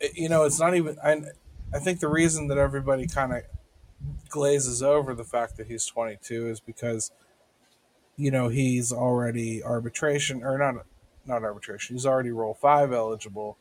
[0.00, 0.96] It- you know, it's not even.
[1.02, 1.22] I,
[1.74, 3.42] I think the reason that everybody kind of
[4.28, 7.10] glazes over the fact that he's 22 is because,
[8.16, 10.84] you know, he's already arbitration or not,
[11.24, 11.96] not arbitration.
[11.96, 13.56] He's already Rule Five eligible,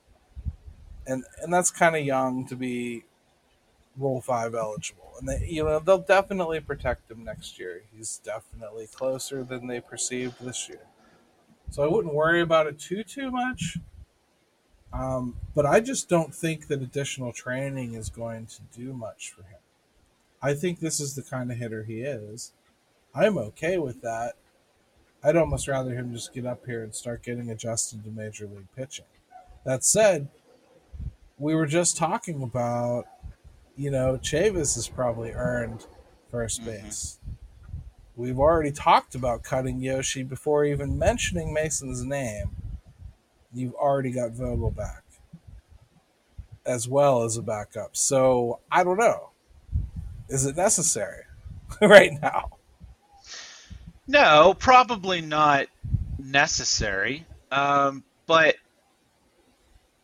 [1.08, 3.06] and and that's kind of young to be
[3.98, 5.14] Rule Five eligible.
[5.20, 7.84] And they, you know, they'll definitely protect him next year.
[7.96, 10.82] He's definitely closer than they perceived this year.
[11.72, 13.78] So I wouldn't worry about it too too much.
[14.94, 19.42] Um, but I just don't think that additional training is going to do much for
[19.44, 19.60] him.
[20.42, 22.54] I think this is the kind of hitter he is.
[23.14, 24.34] I'm okay with that.
[25.24, 28.68] I'd almost rather him just get up here and start getting adjusted to major league
[28.76, 29.06] pitching.
[29.66, 30.28] That said,
[31.40, 33.06] we were just talking about,
[33.76, 35.86] you know, Chavis has probably earned
[36.32, 36.66] first Mhm.
[36.66, 37.20] base.
[38.16, 42.56] We've already talked about cutting Yoshi before even mentioning Mason's name.
[43.54, 45.02] You've already got Vogelbach,
[46.66, 47.96] as well as a backup.
[47.98, 49.32] So I don't know.
[50.30, 51.24] Is it necessary
[51.82, 52.58] right now?
[54.08, 55.68] No, probably not
[56.18, 57.26] necessary.
[57.52, 58.56] Um, but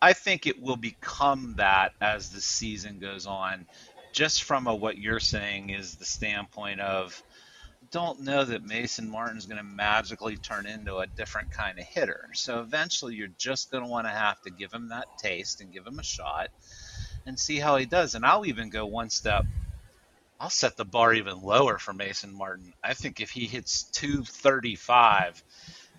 [0.01, 3.67] I think it will become that as the season goes on.
[4.13, 7.21] Just from a, what you're saying is the standpoint of
[7.91, 12.29] don't know that Mason Martin's going to magically turn into a different kind of hitter.
[12.33, 15.73] So eventually you're just going to want to have to give him that taste and
[15.73, 16.49] give him a shot
[17.25, 18.15] and see how he does.
[18.15, 19.45] And I'll even go one step
[20.41, 22.73] I'll set the bar even lower for Mason Martin.
[22.83, 25.43] I think if he hits 235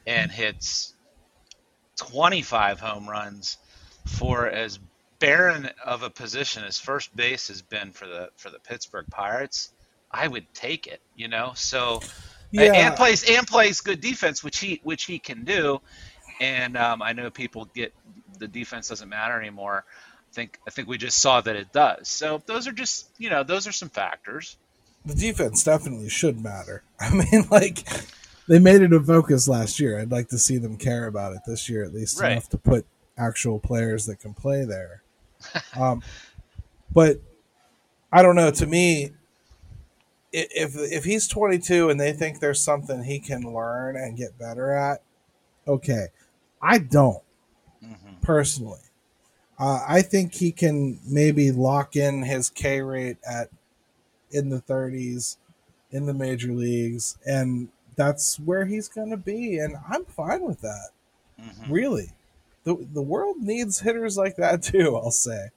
[0.04, 0.92] and hits
[1.98, 3.58] 25 home runs
[4.04, 4.78] for as
[5.18, 9.72] barren of a position as first base has been for the for the Pittsburgh Pirates,
[10.10, 11.00] I would take it.
[11.16, 12.00] You know, so
[12.50, 12.72] yeah.
[12.72, 15.80] and plays and plays good defense, which he which he can do.
[16.40, 17.94] And um, I know people get
[18.38, 19.84] the defense doesn't matter anymore.
[19.86, 22.08] I think I think we just saw that it does.
[22.08, 24.56] So those are just you know those are some factors.
[25.04, 26.82] The defense definitely should matter.
[27.00, 27.86] I mean, like
[28.48, 29.98] they made it a focus last year.
[29.98, 32.32] I'd like to see them care about it this year at least right.
[32.32, 32.86] enough to put
[33.26, 35.02] actual players that can play there.
[35.78, 36.02] um,
[36.92, 37.18] but
[38.12, 38.50] I don't know.
[38.50, 39.12] To me,
[40.32, 44.72] if if he's 22 and they think there's something he can learn and get better
[44.72, 45.02] at,
[45.66, 46.08] okay.
[46.60, 47.22] I don't
[47.84, 48.14] mm-hmm.
[48.22, 48.80] personally.
[49.58, 53.48] Uh, I think he can maybe lock in his K rate at
[54.30, 55.36] in the 30s
[55.90, 60.60] in the major leagues, and that's where he's going to be, and I'm fine with
[60.62, 60.88] that.
[61.40, 61.72] Mm-hmm.
[61.72, 62.10] Really,
[62.64, 64.96] the the world needs hitters like that too.
[64.96, 65.48] I'll say,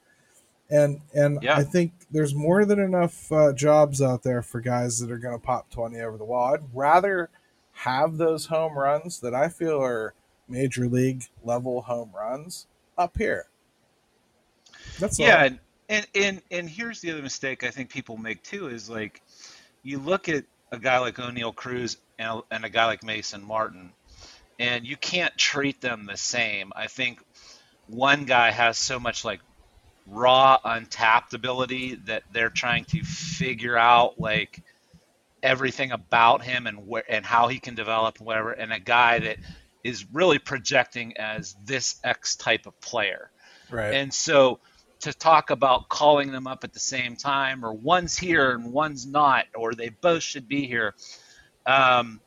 [0.69, 1.57] and and yeah.
[1.57, 5.37] I think there's more than enough uh, jobs out there for guys that are going
[5.37, 6.53] to pop twenty over the wall.
[6.53, 7.29] I'd rather
[7.73, 10.13] have those home runs that I feel are
[10.47, 13.47] major league level home runs up here.
[14.99, 18.67] That's yeah, and, and and and here's the other mistake I think people make too
[18.67, 19.21] is like
[19.83, 23.43] you look at a guy like Oneil Cruz and a, and a guy like Mason
[23.43, 23.91] Martin
[24.59, 26.71] and you can't treat them the same.
[26.75, 27.21] I think
[27.87, 29.41] one guy has so much like
[30.07, 34.61] raw untapped ability that they're trying to figure out like
[35.41, 39.19] everything about him and where and how he can develop and whatever and a guy
[39.19, 39.37] that
[39.83, 43.29] is really projecting as this X type of player.
[43.69, 43.93] Right.
[43.93, 44.59] And so
[45.01, 49.05] to talk about calling them up at the same time or one's here and one's
[49.05, 50.95] not or they both should be here
[51.65, 52.21] um,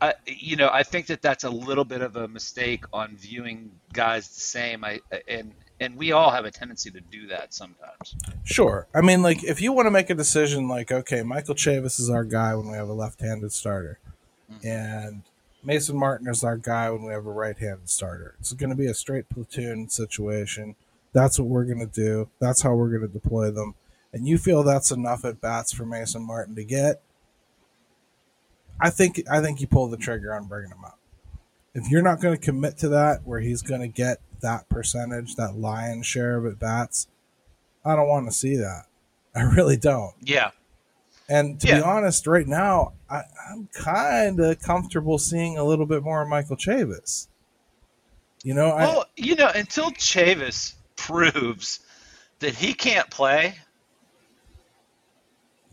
[0.00, 3.70] I, you know, I think that that's a little bit of a mistake on viewing
[3.92, 4.84] guys the same.
[4.84, 8.14] I and and we all have a tendency to do that sometimes.
[8.44, 8.86] Sure.
[8.94, 12.10] I mean, like if you want to make a decision, like okay, Michael Chavis is
[12.10, 13.98] our guy when we have a left-handed starter,
[14.52, 14.66] mm-hmm.
[14.66, 15.22] and
[15.62, 18.36] Mason Martin is our guy when we have a right-handed starter.
[18.38, 20.76] It's going to be a straight platoon situation.
[21.12, 22.28] That's what we're going to do.
[22.38, 23.74] That's how we're going to deploy them.
[24.12, 27.02] And you feel that's enough at bats for Mason Martin to get
[28.80, 30.98] I think I think you pull the trigger on bringing him up.
[31.74, 35.36] If you're not going to commit to that, where he's going to get that percentage,
[35.36, 37.08] that lion's share of at bats,
[37.84, 38.84] I don't want to see that.
[39.34, 40.14] I really don't.
[40.20, 40.50] Yeah.
[41.28, 41.78] And to yeah.
[41.78, 46.28] be honest, right now, I, am kind of comfortable seeing a little bit more of
[46.28, 47.26] Michael Chavis.
[48.44, 51.80] You know, well, I, you know, until Chavis proves
[52.38, 53.56] that he can't play,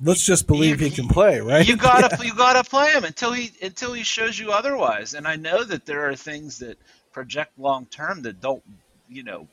[0.04, 1.68] let's just believe you, he can play, right?
[1.68, 2.26] You gotta yeah.
[2.26, 5.14] you gotta play him until he until he shows you otherwise.
[5.14, 6.78] And I know that there are things that
[7.12, 8.64] project long term that don't
[9.10, 9.48] you know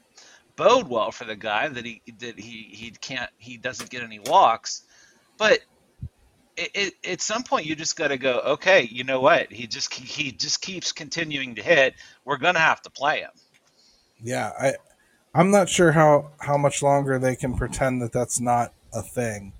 [0.56, 4.18] bode well for the guy that he that he he can't he doesn't get any
[4.18, 4.82] walks,
[5.38, 5.60] but.
[6.56, 8.40] It, it, at some point, you just got to go.
[8.40, 9.50] Okay, you know what?
[9.50, 11.94] He just he just keeps continuing to hit.
[12.26, 13.30] We're gonna have to play him.
[14.22, 14.74] Yeah, I
[15.32, 19.54] I'm not sure how how much longer they can pretend that that's not a thing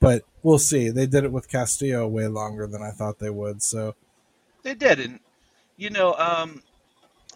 [0.00, 0.88] but we'll see.
[0.88, 3.62] They did it with Castillo way longer than I thought they would.
[3.62, 3.94] So
[4.62, 5.20] they did, and
[5.76, 6.62] you know, um,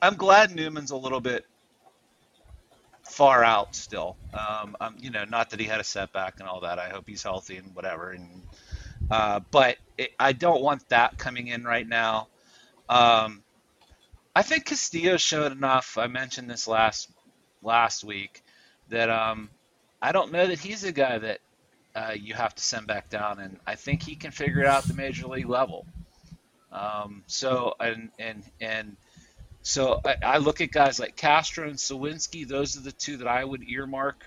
[0.02, 1.46] I'm glad Newman's a little bit
[3.02, 4.16] far out still.
[4.32, 6.78] Um, um, you know, not that he had a setback and all that.
[6.78, 8.10] I hope he's healthy and whatever.
[8.10, 8.42] And
[9.10, 12.28] uh, but it, I don't want that coming in right now.
[12.88, 13.42] Um,
[14.34, 15.96] I think Castillo showed enough.
[15.96, 17.08] I mentioned this last
[17.62, 18.42] last week
[18.88, 19.50] that um,
[20.02, 21.38] I don't know that he's a guy that
[21.94, 24.84] uh, you have to send back down, and I think he can figure it out
[24.84, 25.86] the major league level.
[26.72, 28.96] Um, so and and and
[29.62, 32.46] so I, I, look at guys like Castro and Suwinski.
[32.46, 34.26] Those are the two that I would earmark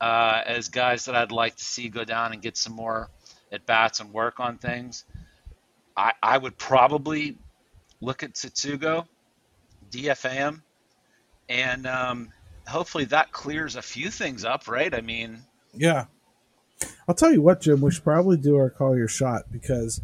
[0.00, 3.10] uh, as guys that I'd like to see go down and get some more
[3.50, 5.04] at bats and work on things.
[5.96, 7.36] I, I would probably
[8.00, 9.06] look at Tsutsugo,
[9.90, 10.60] DFA
[11.48, 12.28] and um,
[12.66, 14.92] hopefully that clears a few things up, right?
[14.92, 15.38] I mean,
[15.74, 16.06] yeah,
[17.08, 17.80] I'll tell you what, Jim.
[17.80, 20.00] We should probably do our call your shot because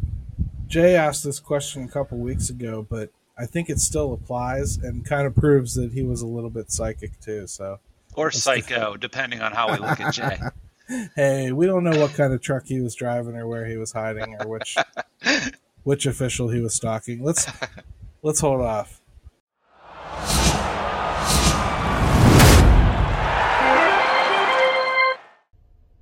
[0.67, 5.05] Jay asked this question a couple weeks ago, but I think it still applies and
[5.05, 7.47] kind of proves that he was a little bit psychic too.
[7.47, 7.79] So
[8.15, 10.39] or psycho, depending on how we look at Jay.
[11.15, 13.91] hey, we don't know what kind of truck he was driving or where he was
[13.91, 14.75] hiding or which
[15.83, 17.23] which official he was stalking.
[17.23, 17.47] Let's
[18.21, 19.01] let's hold off.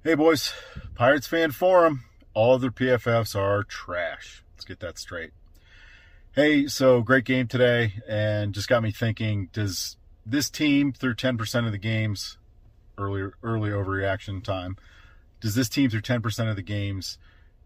[0.03, 0.51] Hey boys,
[0.95, 2.05] Pirates fan forum.
[2.33, 4.43] All other PFFs are trash.
[4.55, 5.29] Let's get that straight.
[6.31, 11.37] Hey, so great game today, and just got me thinking: Does this team, through ten
[11.37, 12.39] percent of the games,
[12.97, 14.75] early early overreaction time,
[15.39, 17.19] does this team through ten percent of the games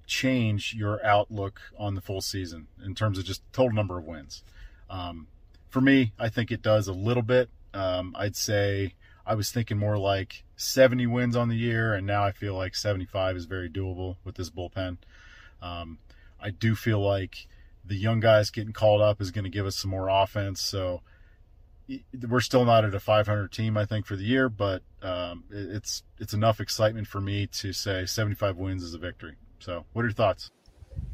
[0.05, 4.43] change your outlook on the full season in terms of just total number of wins?
[4.89, 5.27] Um,
[5.69, 7.49] for me, I think it does a little bit.
[7.73, 8.95] Um, I'd say
[9.25, 12.75] I was thinking more like 70 wins on the year, and now I feel like
[12.75, 14.97] 75 is very doable with this bullpen.
[15.61, 15.99] Um,
[16.39, 17.47] I do feel like
[17.83, 20.61] the young guys getting called up is going to give us some more offense.
[20.61, 21.01] So
[22.27, 26.03] we're still not at a 500 team, I think, for the year, but um, it's
[26.19, 29.35] it's enough excitement for me to say 75 wins is a victory.
[29.59, 30.51] So, what are your thoughts?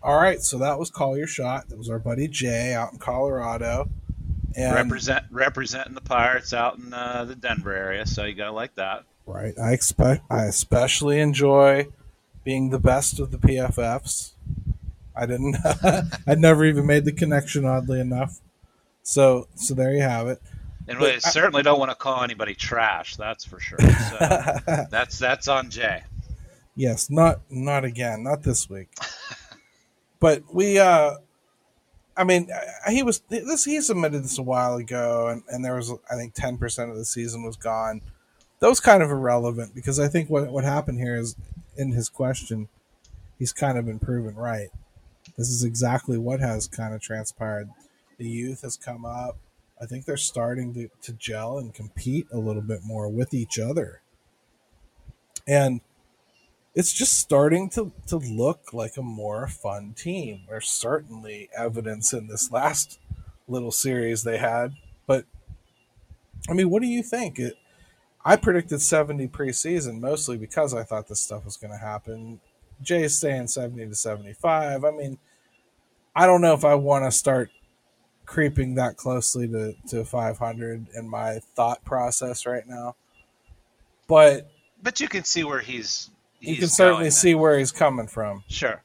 [0.03, 1.70] All right, so that was call your shot.
[1.70, 3.89] That was our buddy Jay out in Colorado,
[4.55, 8.05] and represent representing the Pirates out in uh, the Denver area.
[8.05, 9.57] So you gotta like that, right?
[9.59, 11.87] I expect I especially enjoy
[12.43, 14.33] being the best of the PFFs.
[15.15, 15.57] I didn't.
[16.27, 18.39] I'd never even made the connection, oddly enough.
[19.03, 20.41] So, so there you have it.
[20.87, 23.15] And but we I, certainly don't want to call anybody trash.
[23.15, 23.79] That's for sure.
[23.79, 24.57] So
[24.89, 26.03] that's that's on Jay.
[26.75, 28.89] Yes, not not again, not this week.
[30.19, 31.15] but we, uh
[32.18, 33.66] I mean, uh, he was this.
[33.66, 36.97] He submitted this a while ago, and and there was I think ten percent of
[36.97, 38.01] the season was gone.
[38.59, 41.36] That was kind of irrelevant because I think what what happened here is
[41.78, 42.68] in his question,
[43.39, 44.70] he's kind of been proven right.
[45.38, 47.70] This is exactly what has kind of transpired.
[48.18, 49.38] The youth has come up.
[49.82, 53.57] I think they're starting to, to gel and compete a little bit more with each
[53.57, 54.01] other.
[55.47, 55.82] And
[56.74, 60.41] it's just starting to, to look like a more fun team.
[60.49, 62.99] There's certainly evidence in this last
[63.47, 64.74] little series they had.
[65.05, 65.26] But,
[66.49, 67.39] I mean, what do you think?
[67.39, 67.57] It,
[68.24, 72.39] I predicted 70 preseason mostly because I thought this stuff was going to happen.
[72.82, 74.86] Jay's saying 70 to 75.
[74.86, 75.17] I mean,
[76.15, 77.49] I don't know if I want to start
[78.26, 82.95] creeping that closely to, to 500 in my thought process right now.
[84.07, 84.49] But
[84.82, 86.09] but you can see where he's, he's
[86.41, 88.43] you can certainly see where he's coming from.
[88.47, 88.83] Sure.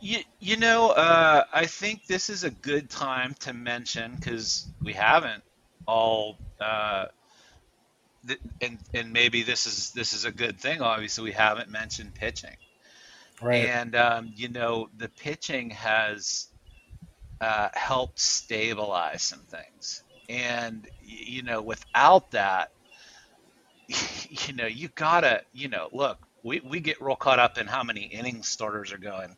[0.00, 4.92] You, you know, uh, I think this is a good time to mention because we
[4.92, 5.44] haven't
[5.86, 7.06] all uh,
[8.60, 10.80] and and maybe this is this is a good thing.
[10.80, 12.56] Obviously, we haven't mentioned pitching,
[13.40, 13.66] right?
[13.66, 16.48] And um, you know, the pitching has
[17.40, 22.72] uh, helped stabilize some things, and you know, without that,
[24.30, 27.82] you know, you gotta, you know, look, we we get real caught up in how
[27.82, 29.36] many innings starters are going.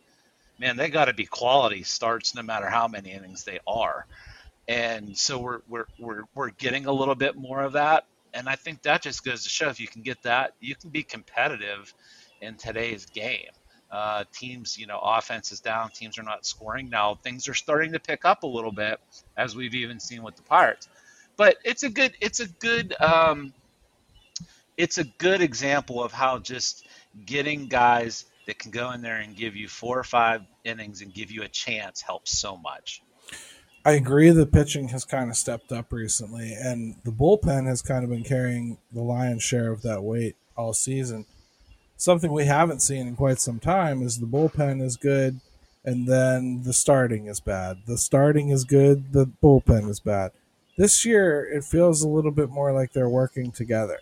[0.58, 4.06] Man, they got to be quality starts, no matter how many innings they are
[4.66, 8.56] and so we're we're we're we're getting a little bit more of that and I
[8.56, 11.94] think that just goes to show if you can get that, you can be competitive
[12.40, 13.50] in today's game.
[13.90, 16.90] Uh, teams, you know, offense is down, teams are not scoring.
[16.90, 18.98] Now things are starting to pick up a little bit,
[19.36, 20.88] as we've even seen with the Pirates.
[21.36, 23.52] But it's a good, it's a good, um,
[24.76, 26.86] it's a good example of how just
[27.26, 31.12] getting guys that can go in there and give you four or five innings and
[31.14, 33.02] give you a chance helps so much.
[33.86, 38.02] I agree the pitching has kind of stepped up recently, and the bullpen has kind
[38.02, 41.26] of been carrying the lion's share of that weight all season.
[41.96, 45.40] Something we haven't seen in quite some time is the bullpen is good,
[45.84, 47.82] and then the starting is bad.
[47.86, 50.32] The starting is good, the bullpen is bad.
[50.78, 54.00] This year, it feels a little bit more like they're working together.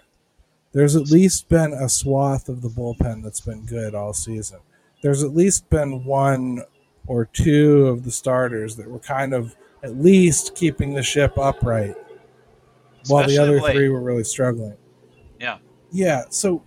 [0.73, 4.59] There's at least been a swath of the bullpen that's been good all season.
[5.03, 6.63] There's at least been one
[7.07, 11.97] or two of the starters that were kind of at least keeping the ship upright
[13.03, 13.75] Especially while the other late.
[13.75, 14.77] three were really struggling.
[15.41, 15.59] Yeah.
[15.91, 16.23] Yeah.
[16.31, 16.63] So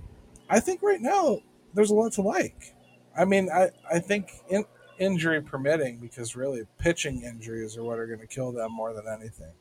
[0.50, 1.40] I think right now
[1.74, 2.76] there's a lot to like.
[3.18, 4.66] I mean, I, I think in,
[5.00, 9.06] injury permitting, because really pitching injuries are what are going to kill them more than
[9.08, 9.52] anything.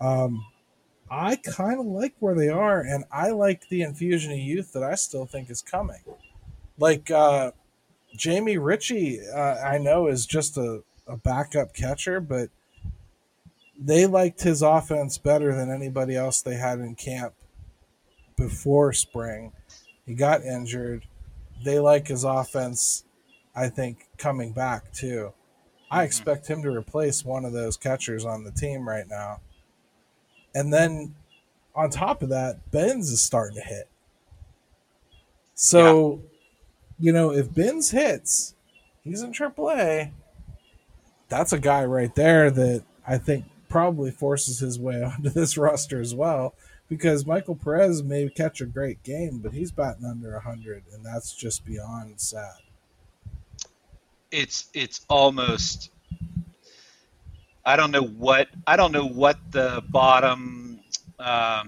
[0.00, 0.44] Um,
[1.10, 4.84] I kind of like where they are, and I like the infusion of youth that
[4.84, 6.02] I still think is coming.
[6.78, 7.50] Like uh,
[8.16, 12.50] Jamie Ritchie, uh, I know is just a a backup catcher, but
[13.78, 17.34] they liked his offense better than anybody else they had in camp
[18.36, 19.52] before spring.
[20.06, 21.06] He got injured.
[21.64, 23.04] They like his offense,
[23.54, 25.32] I think, coming back too.
[25.90, 26.06] I mm-hmm.
[26.06, 29.40] expect him to replace one of those catchers on the team right now.
[30.54, 31.14] And then
[31.74, 33.88] on top of that, Benz is starting to hit.
[35.54, 36.22] So,
[36.98, 37.06] yeah.
[37.06, 38.54] you know, if Benz hits,
[39.04, 40.12] he's in AAA
[41.30, 45.98] that's a guy right there that I think probably forces his way onto this roster
[45.98, 46.54] as well
[46.90, 51.32] because Michael Perez may catch a great game, but he's batting under 100, and that's
[51.32, 52.56] just beyond sad.
[54.32, 55.90] It's it's almost
[57.64, 60.80] I don't know what I don't know what the bottom
[61.18, 61.64] uh,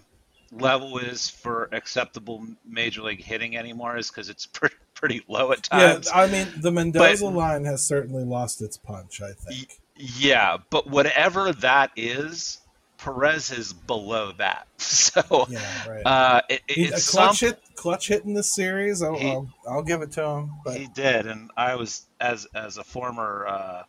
[0.51, 5.65] level is for acceptable major league hitting anymore is because it's pretty pretty low at
[5.65, 6.09] times.
[6.13, 9.21] Yeah, I mean the Mendoza but, line has certainly lost its punch.
[9.21, 9.81] I think.
[9.97, 12.59] Yeah, but whatever that is,
[12.99, 14.67] Perez is below that.
[15.13, 16.07] So yeah, right.
[16.07, 19.03] uh, it, he, a clutch some, hit, clutch hit in this series.
[19.03, 20.53] I'll, he, I'll, I'll, give it to him.
[20.65, 20.79] But.
[20.79, 23.83] He did, and I was as as a former uh,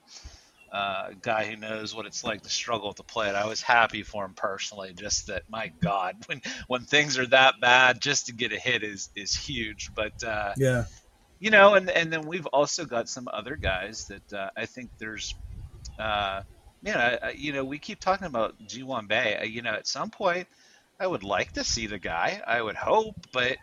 [0.74, 3.36] uh, guy who knows what it's like to struggle to play it.
[3.36, 4.92] I was happy for him personally.
[4.94, 8.84] Just that, my God, when when things are that bad, just to get a hit
[8.84, 9.92] is is huge.
[9.96, 10.86] But uh, yeah,
[11.40, 14.90] you know, and and then we've also got some other guys that uh, I think
[14.98, 15.36] there's.
[16.00, 16.42] Uh,
[16.82, 19.44] man, I, I, you know, we keep talking about Ji-hwan Bae.
[19.44, 20.48] You know, at some point,
[21.00, 22.42] I would like to see the guy.
[22.48, 23.58] I would hope, but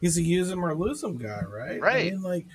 [0.00, 1.80] he's a use him or lose him guy, right?
[1.80, 2.06] Right.
[2.06, 2.46] I mean, like,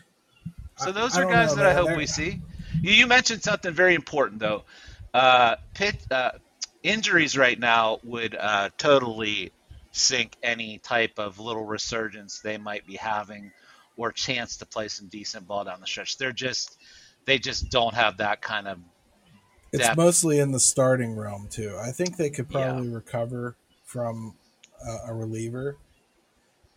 [0.78, 2.40] so those I, are guys know, that I hope we see.
[2.82, 4.64] You mentioned something very important though.
[5.14, 6.32] Uh, pit, uh,
[6.84, 9.52] injuries right now would uh, totally
[9.92, 13.52] sink any type of little resurgence they might be having
[13.98, 16.18] or chance to play some decent ball down the stretch.
[16.18, 16.78] They're just
[17.26, 18.78] they just don't have that kind of.
[19.72, 19.86] Depth.
[19.86, 21.78] It's mostly in the starting realm too.
[21.82, 22.96] I think they could probably yeah.
[22.96, 23.56] recover
[23.86, 24.36] from
[24.86, 25.78] a, a reliever,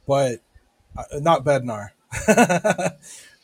[0.06, 0.40] but
[0.96, 1.90] uh, not Bednar.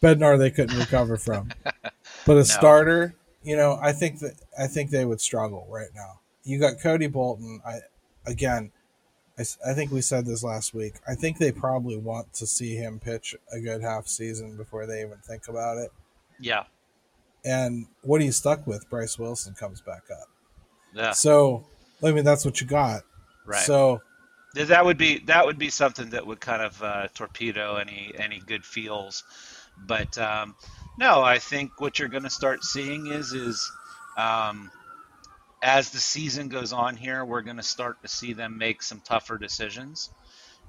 [0.03, 1.51] Bednar they couldn't recover from.
[2.27, 2.43] But a no.
[2.45, 6.21] starter, you know, I think that I think they would struggle right now.
[6.45, 7.61] You got Cody Bolton.
[7.67, 7.81] I
[8.27, 8.73] again,
[9.39, 10.95] I, I think we said this last week.
[11.09, 15.01] I think they probably want to see him pitch a good half season before they
[15.01, 15.91] even think about it.
[16.39, 16.65] Yeah.
[17.45, 18.89] And what are you stuck with?
[18.91, 20.29] Bryce Wilson comes back up.
[20.95, 21.13] Yeah.
[21.13, 21.65] So,
[22.05, 23.03] I mean, that's what you got.
[23.47, 23.63] Right.
[23.63, 24.03] So
[24.55, 28.41] that would be that would be something that would kind of uh, torpedo any any
[28.41, 29.25] good feels.
[29.87, 30.55] But um,
[30.99, 33.71] no, I think what you're going to start seeing is is
[34.17, 34.71] um,
[35.63, 39.01] as the season goes on here, we're going to start to see them make some
[39.01, 40.11] tougher decisions,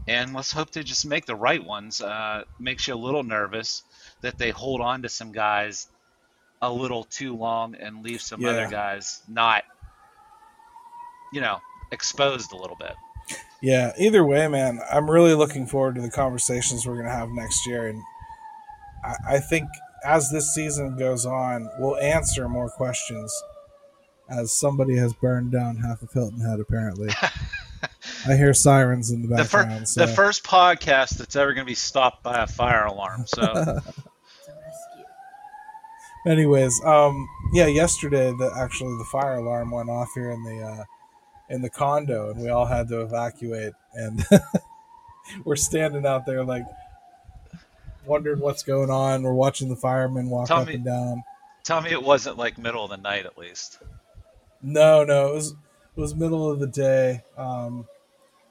[0.07, 2.01] and let's hope they just make the right ones.
[2.01, 3.83] Uh, makes you a little nervous
[4.21, 5.87] that they hold on to some guys
[6.61, 8.49] a little too long and leave some yeah.
[8.49, 9.63] other guys not,
[11.33, 11.59] you know,
[11.91, 12.93] exposed a little bit.
[13.61, 13.93] Yeah.
[13.97, 17.65] Either way, man, I'm really looking forward to the conversations we're going to have next
[17.65, 18.01] year, and
[19.03, 19.67] I, I think
[20.03, 23.33] as this season goes on, we'll answer more questions
[24.29, 27.09] as somebody has burned down half of Hilton Head, apparently.
[28.27, 29.71] I hear sirens in the background.
[29.71, 30.05] The, fir- so.
[30.05, 33.25] the first podcast that's ever going to be stopped by a fire alarm.
[33.25, 33.79] So,
[36.27, 40.83] anyways, um, yeah, yesterday the actually the fire alarm went off here in the uh,
[41.49, 44.23] in the condo, and we all had to evacuate, and
[45.43, 46.63] we're standing out there like
[48.05, 49.23] wondering what's going on.
[49.23, 51.23] We're watching the firemen walk tell up me, and down.
[51.63, 53.79] Tell me it wasn't like middle of the night at least.
[54.61, 57.23] No, no, it was it was middle of the day.
[57.37, 57.87] Um,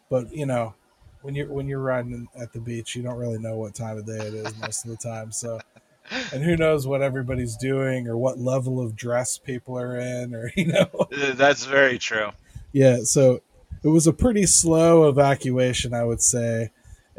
[0.08, 0.74] but you know,
[1.22, 4.06] when you're when you're riding at the beach, you don't really know what time of
[4.06, 5.32] day it is most of the time.
[5.32, 5.60] So,
[6.32, 10.52] and who knows what everybody's doing or what level of dress people are in, or
[10.56, 10.88] you know.
[11.34, 12.30] That's very true.
[12.72, 13.40] Yeah, so
[13.82, 16.70] it was a pretty slow evacuation, I would say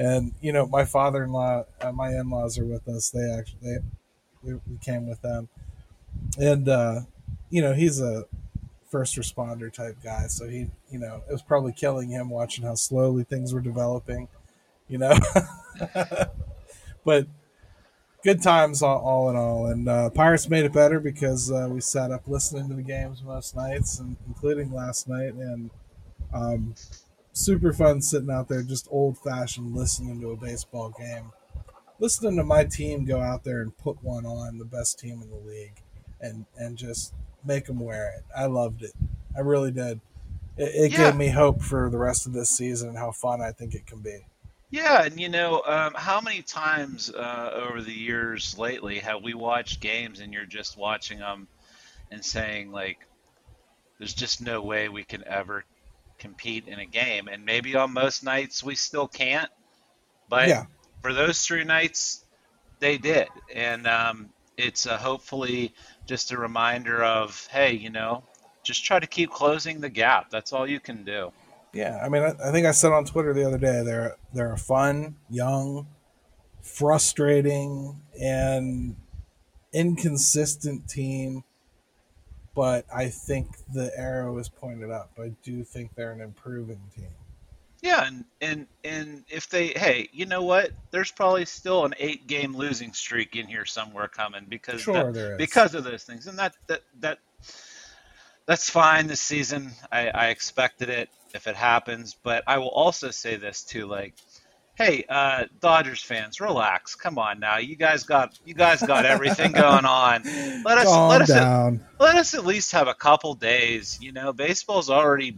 [0.06, 3.10] and you know my father-in-law uh, my in-laws are with us.
[3.10, 3.78] They actually they,
[4.44, 5.50] we, we came with them.
[6.38, 7.02] And uh,
[7.50, 8.26] you know he's a
[8.90, 10.28] first responder type guy.
[10.28, 14.28] So he you know it was probably killing him watching how slowly things were developing
[14.88, 15.18] you know?
[17.04, 17.28] But
[18.24, 19.66] good times all, all in all.
[19.68, 23.24] And uh, pirates made it better because uh, we sat up listening to the games
[23.24, 25.34] most nights and including last night.
[25.34, 25.72] And
[26.34, 26.76] um,
[27.34, 31.32] super fun sitting out there, just old fashioned listening to a baseball game.
[32.00, 35.30] Listening to my team go out there and put one on, the best team in
[35.30, 35.76] the league,
[36.20, 37.14] and and just
[37.46, 38.24] make them wear it.
[38.36, 38.94] I loved it.
[39.36, 40.02] I really did.
[40.58, 41.12] It, it yeah.
[41.12, 43.86] gave me hope for the rest of this season and how fun I think it
[43.86, 44.26] can be.
[44.72, 49.34] Yeah, and you know, um, how many times uh, over the years lately have we
[49.34, 51.48] watched games and you're just watching them
[52.10, 52.98] and saying like,
[54.00, 55.66] "There's just no way we can ever
[56.22, 57.28] compete in a game.
[57.28, 59.50] And maybe on most nights we still can't,
[60.30, 60.66] but yeah.
[61.02, 62.24] for those three nights,
[62.80, 63.28] they did.
[63.54, 65.74] And um, it's uh, hopefully
[66.06, 68.24] just a reminder of, hey, you know,
[68.64, 70.30] just try to keep closing the gap.
[70.30, 71.32] That's all you can do.
[71.74, 74.54] Yeah, I mean, I, I think I said on Twitter the other day they're they're
[74.54, 75.88] a fun, young,
[76.62, 78.98] frustrating, and
[79.74, 81.44] inconsistent team
[82.56, 85.12] but I think the arrow is pointed up.
[85.20, 87.08] I do think they're an improving team.
[87.82, 90.72] Yeah, and and and if they, hey, you know what?
[90.92, 95.38] There's probably still an eight game losing streak in here somewhere coming because sure that,
[95.40, 97.18] because of those things, and that that that
[98.46, 99.72] that's fine this season.
[99.92, 104.14] I, I expected it if it happens, but I will also say this too, like
[104.82, 106.96] hey, uh, Dodgers fans, relax.
[106.96, 110.24] Come on now, you guys got you guys got everything going on.
[110.64, 111.76] Let us Calm let us down.
[111.96, 113.98] at, let us at least have a couple days.
[114.02, 115.38] You know, baseball's already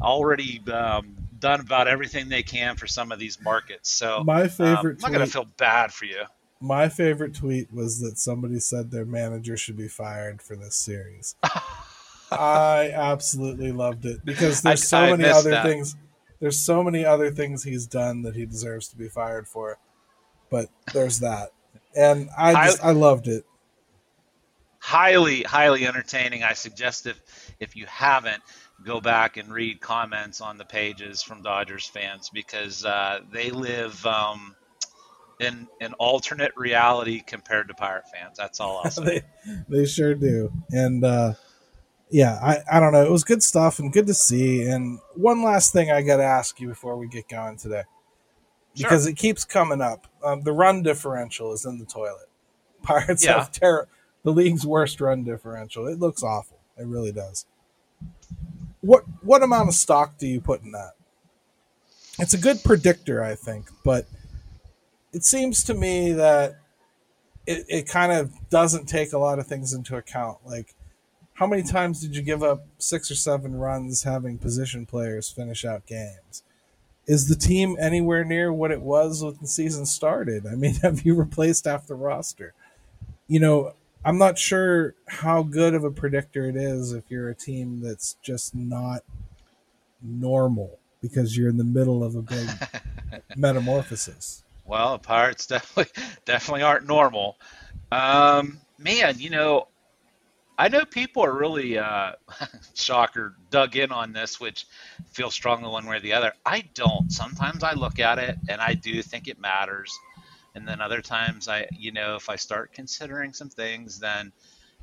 [0.00, 3.90] already um, done about everything they can for some of these markets.
[3.90, 6.22] So My um, favorite I'm not gonna feel bad for you.
[6.60, 11.36] My favorite tweet was that somebody said their manager should be fired for this series.
[12.30, 15.64] I absolutely loved it because there's I- so I many other that.
[15.64, 15.96] things.
[16.40, 19.78] There's so many other things he's done that he deserves to be fired for,
[20.50, 21.50] but there's that,
[21.96, 23.44] and I I- just I loved it.
[24.80, 26.42] highly highly entertaining.
[26.42, 27.20] I suggest if
[27.60, 28.42] if you haven't
[28.84, 34.06] go back and read comments on the pages from dodgers fans because uh, they live
[34.06, 34.54] um,
[35.40, 38.36] in an alternate reality compared to pirate fans.
[38.38, 39.22] That's all i'll say.
[39.68, 41.34] They they sure do, and uh,
[42.10, 43.04] yeah, I I don't know.
[43.04, 44.62] It was good stuff and good to see.
[44.62, 47.82] And one last thing I got to ask you before we get going today,
[48.74, 48.88] Sure.
[48.88, 50.06] because it keeps coming up.
[50.22, 52.28] Um, the run differential is in the toilet.
[52.82, 53.38] Pirates Yeah.
[53.38, 53.88] have terror.
[54.24, 55.86] The league's worst run differential.
[55.86, 56.58] It looks awful.
[56.76, 57.46] It really does.
[58.80, 60.92] What what amount of stock do you put in that?
[62.18, 64.06] It's a good predictor, I think, but
[65.12, 66.56] it seems to me that
[67.46, 70.38] it, it kind of doesn't take a lot of things into account.
[70.44, 70.74] Like,
[71.38, 75.64] how many times did you give up six or seven runs having position players finish
[75.64, 76.42] out games?
[77.06, 80.48] Is the team anywhere near what it was when the season started?
[80.48, 82.54] I mean, have you replaced half the roster?
[83.28, 83.72] You know,
[84.04, 88.16] I'm not sure how good of a predictor it is if you're a team that's
[88.20, 89.04] just not
[90.02, 92.48] normal because you're in the middle of a big
[93.36, 94.42] metamorphosis.
[94.64, 95.92] well the pirates definitely
[96.24, 97.36] definitely aren't normal
[97.90, 99.66] um, man you know
[100.58, 102.12] I know people are really uh,
[102.74, 104.66] shocker dug in on this, which
[105.12, 106.32] feel strongly one way or the other.
[106.44, 107.10] I don't.
[107.10, 109.96] Sometimes I look at it and I do think it matters,
[110.54, 114.32] and then other times I, you know, if I start considering some things, then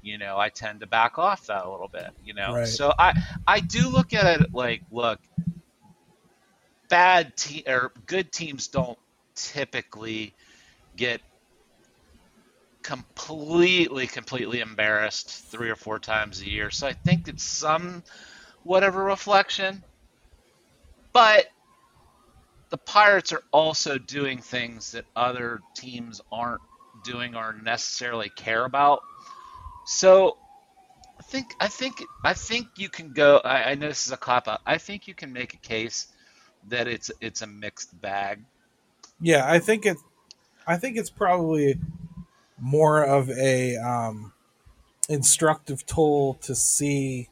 [0.01, 2.09] you know I tend to back off that a little bit.
[2.23, 2.67] You know, Right.
[2.67, 3.13] so I
[3.45, 5.19] I do look at it like, look,
[6.89, 8.97] bad te- or good teams don't
[9.35, 10.33] typically
[10.95, 11.21] get
[12.85, 16.69] completely, completely embarrassed three or four times a year.
[16.69, 18.03] So I think it's some
[18.63, 19.83] whatever reflection.
[21.11, 21.47] But
[22.69, 26.61] the Pirates are also doing things that other teams aren't
[27.03, 29.01] doing or necessarily care about.
[29.87, 30.37] So
[31.19, 33.37] I think I think I think you can go.
[33.43, 34.61] I, I know this is a cop out.
[34.63, 36.07] I think you can make a case
[36.67, 38.43] that it's it's a mixed bag.
[39.19, 39.97] Yeah, I think it.
[40.67, 41.79] I think it's probably
[42.59, 44.33] more of a um,
[45.09, 47.29] instructive tool to see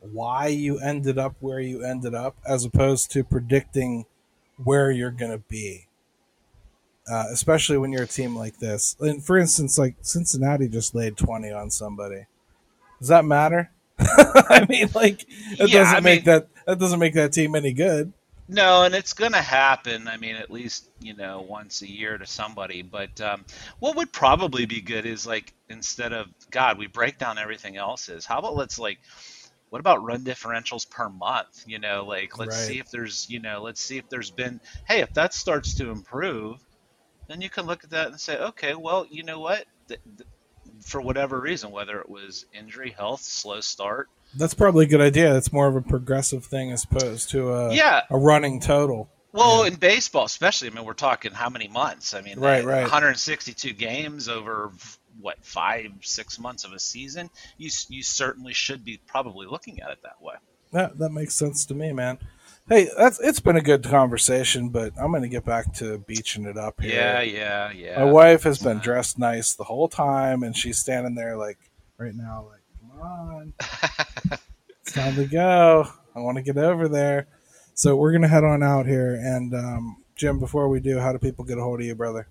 [0.00, 4.06] why you ended up where you ended up, as opposed to predicting
[4.62, 5.86] where you're going to be.
[7.10, 8.94] Uh, especially when you're a team like this.
[9.00, 12.26] And for instance, like Cincinnati just laid twenty on somebody.
[13.00, 13.70] Does that matter?
[13.98, 15.22] I mean, like
[15.58, 18.12] it Yeah, doesn't I make mean- that that doesn't make that team any good.
[18.50, 20.08] No, and it's going to happen.
[20.08, 22.82] I mean, at least you know once a year to somebody.
[22.82, 23.46] But um,
[23.78, 28.08] what would probably be good is like instead of God, we break down everything else.
[28.10, 28.98] Is How about let's like,
[29.70, 31.64] what about run differentials per month?
[31.66, 32.56] You know, like let's Right.
[32.56, 35.90] see if there's you know let's see if there's been hey if that starts to
[35.90, 36.58] improve,
[37.28, 39.64] then you can look at that and say okay, well you know what.
[39.88, 40.28] Th- th-
[40.86, 45.36] for whatever reason, whether it was injury, health, slow start, That's probably a good idea.
[45.36, 49.08] It's more of a progressive thing as opposed to a yeah, a running total.
[49.32, 52.14] Well, in baseball, especially, I mean, we're talking how many months?
[52.14, 52.82] I mean, Right, right.
[52.82, 54.72] 162 games over
[55.20, 57.30] what five, six months of a season.
[57.58, 60.34] You you certainly should be probably looking at it that way.
[60.72, 62.18] That that makes sense to me, man.
[62.68, 66.44] Hey, that's it's been a good conversation, but I'm going to get back to beaching
[66.44, 66.94] it up here.
[66.94, 68.04] Yeah, yeah, yeah.
[68.04, 71.58] My wife has been dressed nice the whole time, and she's standing there like
[71.98, 73.52] right now, like, come on,
[74.90, 75.86] it's time to go.
[76.16, 77.28] I want to get over there.
[77.74, 79.14] So we're gonna head on out here.
[79.14, 82.26] And um, Jim, before we do, how do people get a hold of you, brother?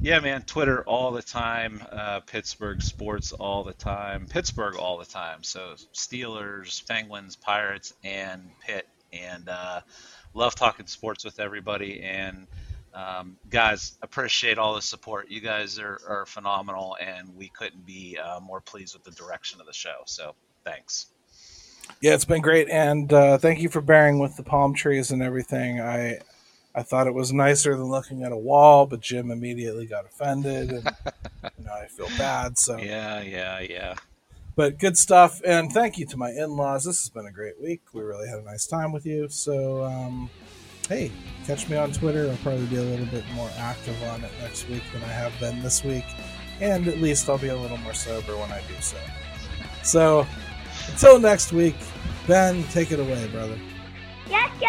[0.00, 0.42] Yeah, man.
[0.42, 1.82] Twitter all the time.
[1.92, 4.26] Uh, Pittsburgh sports all the time.
[4.26, 5.42] Pittsburgh all the time.
[5.42, 8.88] So Steelers, Penguins, Pirates, and Pitt.
[9.12, 9.82] And uh,
[10.32, 12.00] love talking sports with everybody.
[12.00, 12.46] And
[12.94, 15.30] um, guys, appreciate all the support.
[15.30, 19.60] You guys are, are phenomenal, and we couldn't be uh, more pleased with the direction
[19.60, 20.02] of the show.
[20.06, 20.34] So
[20.64, 21.08] thanks.
[22.00, 25.22] Yeah, it's been great, and uh, thank you for bearing with the palm trees and
[25.22, 25.80] everything.
[25.80, 26.18] I
[26.74, 30.70] I thought it was nicer than looking at a wall, but Jim immediately got offended,
[30.70, 30.90] and
[31.58, 32.56] you know, I feel bad.
[32.58, 33.94] So Yeah, yeah, yeah.
[34.54, 35.40] but good stuff.
[35.44, 36.84] And thank you to my in laws.
[36.84, 37.82] This has been a great week.
[37.92, 39.28] We really had a nice time with you.
[39.28, 40.30] So, um,
[40.88, 41.10] hey,
[41.46, 42.28] catch me on Twitter.
[42.30, 45.32] I'll probably be a little bit more active on it next week than I have
[45.40, 46.04] been this week.
[46.60, 48.98] And at least I'll be a little more sober when I do so.
[49.82, 50.26] So,
[50.90, 51.76] until next week,
[52.26, 53.58] Ben, take it away, brother.
[54.28, 54.66] Yes, go,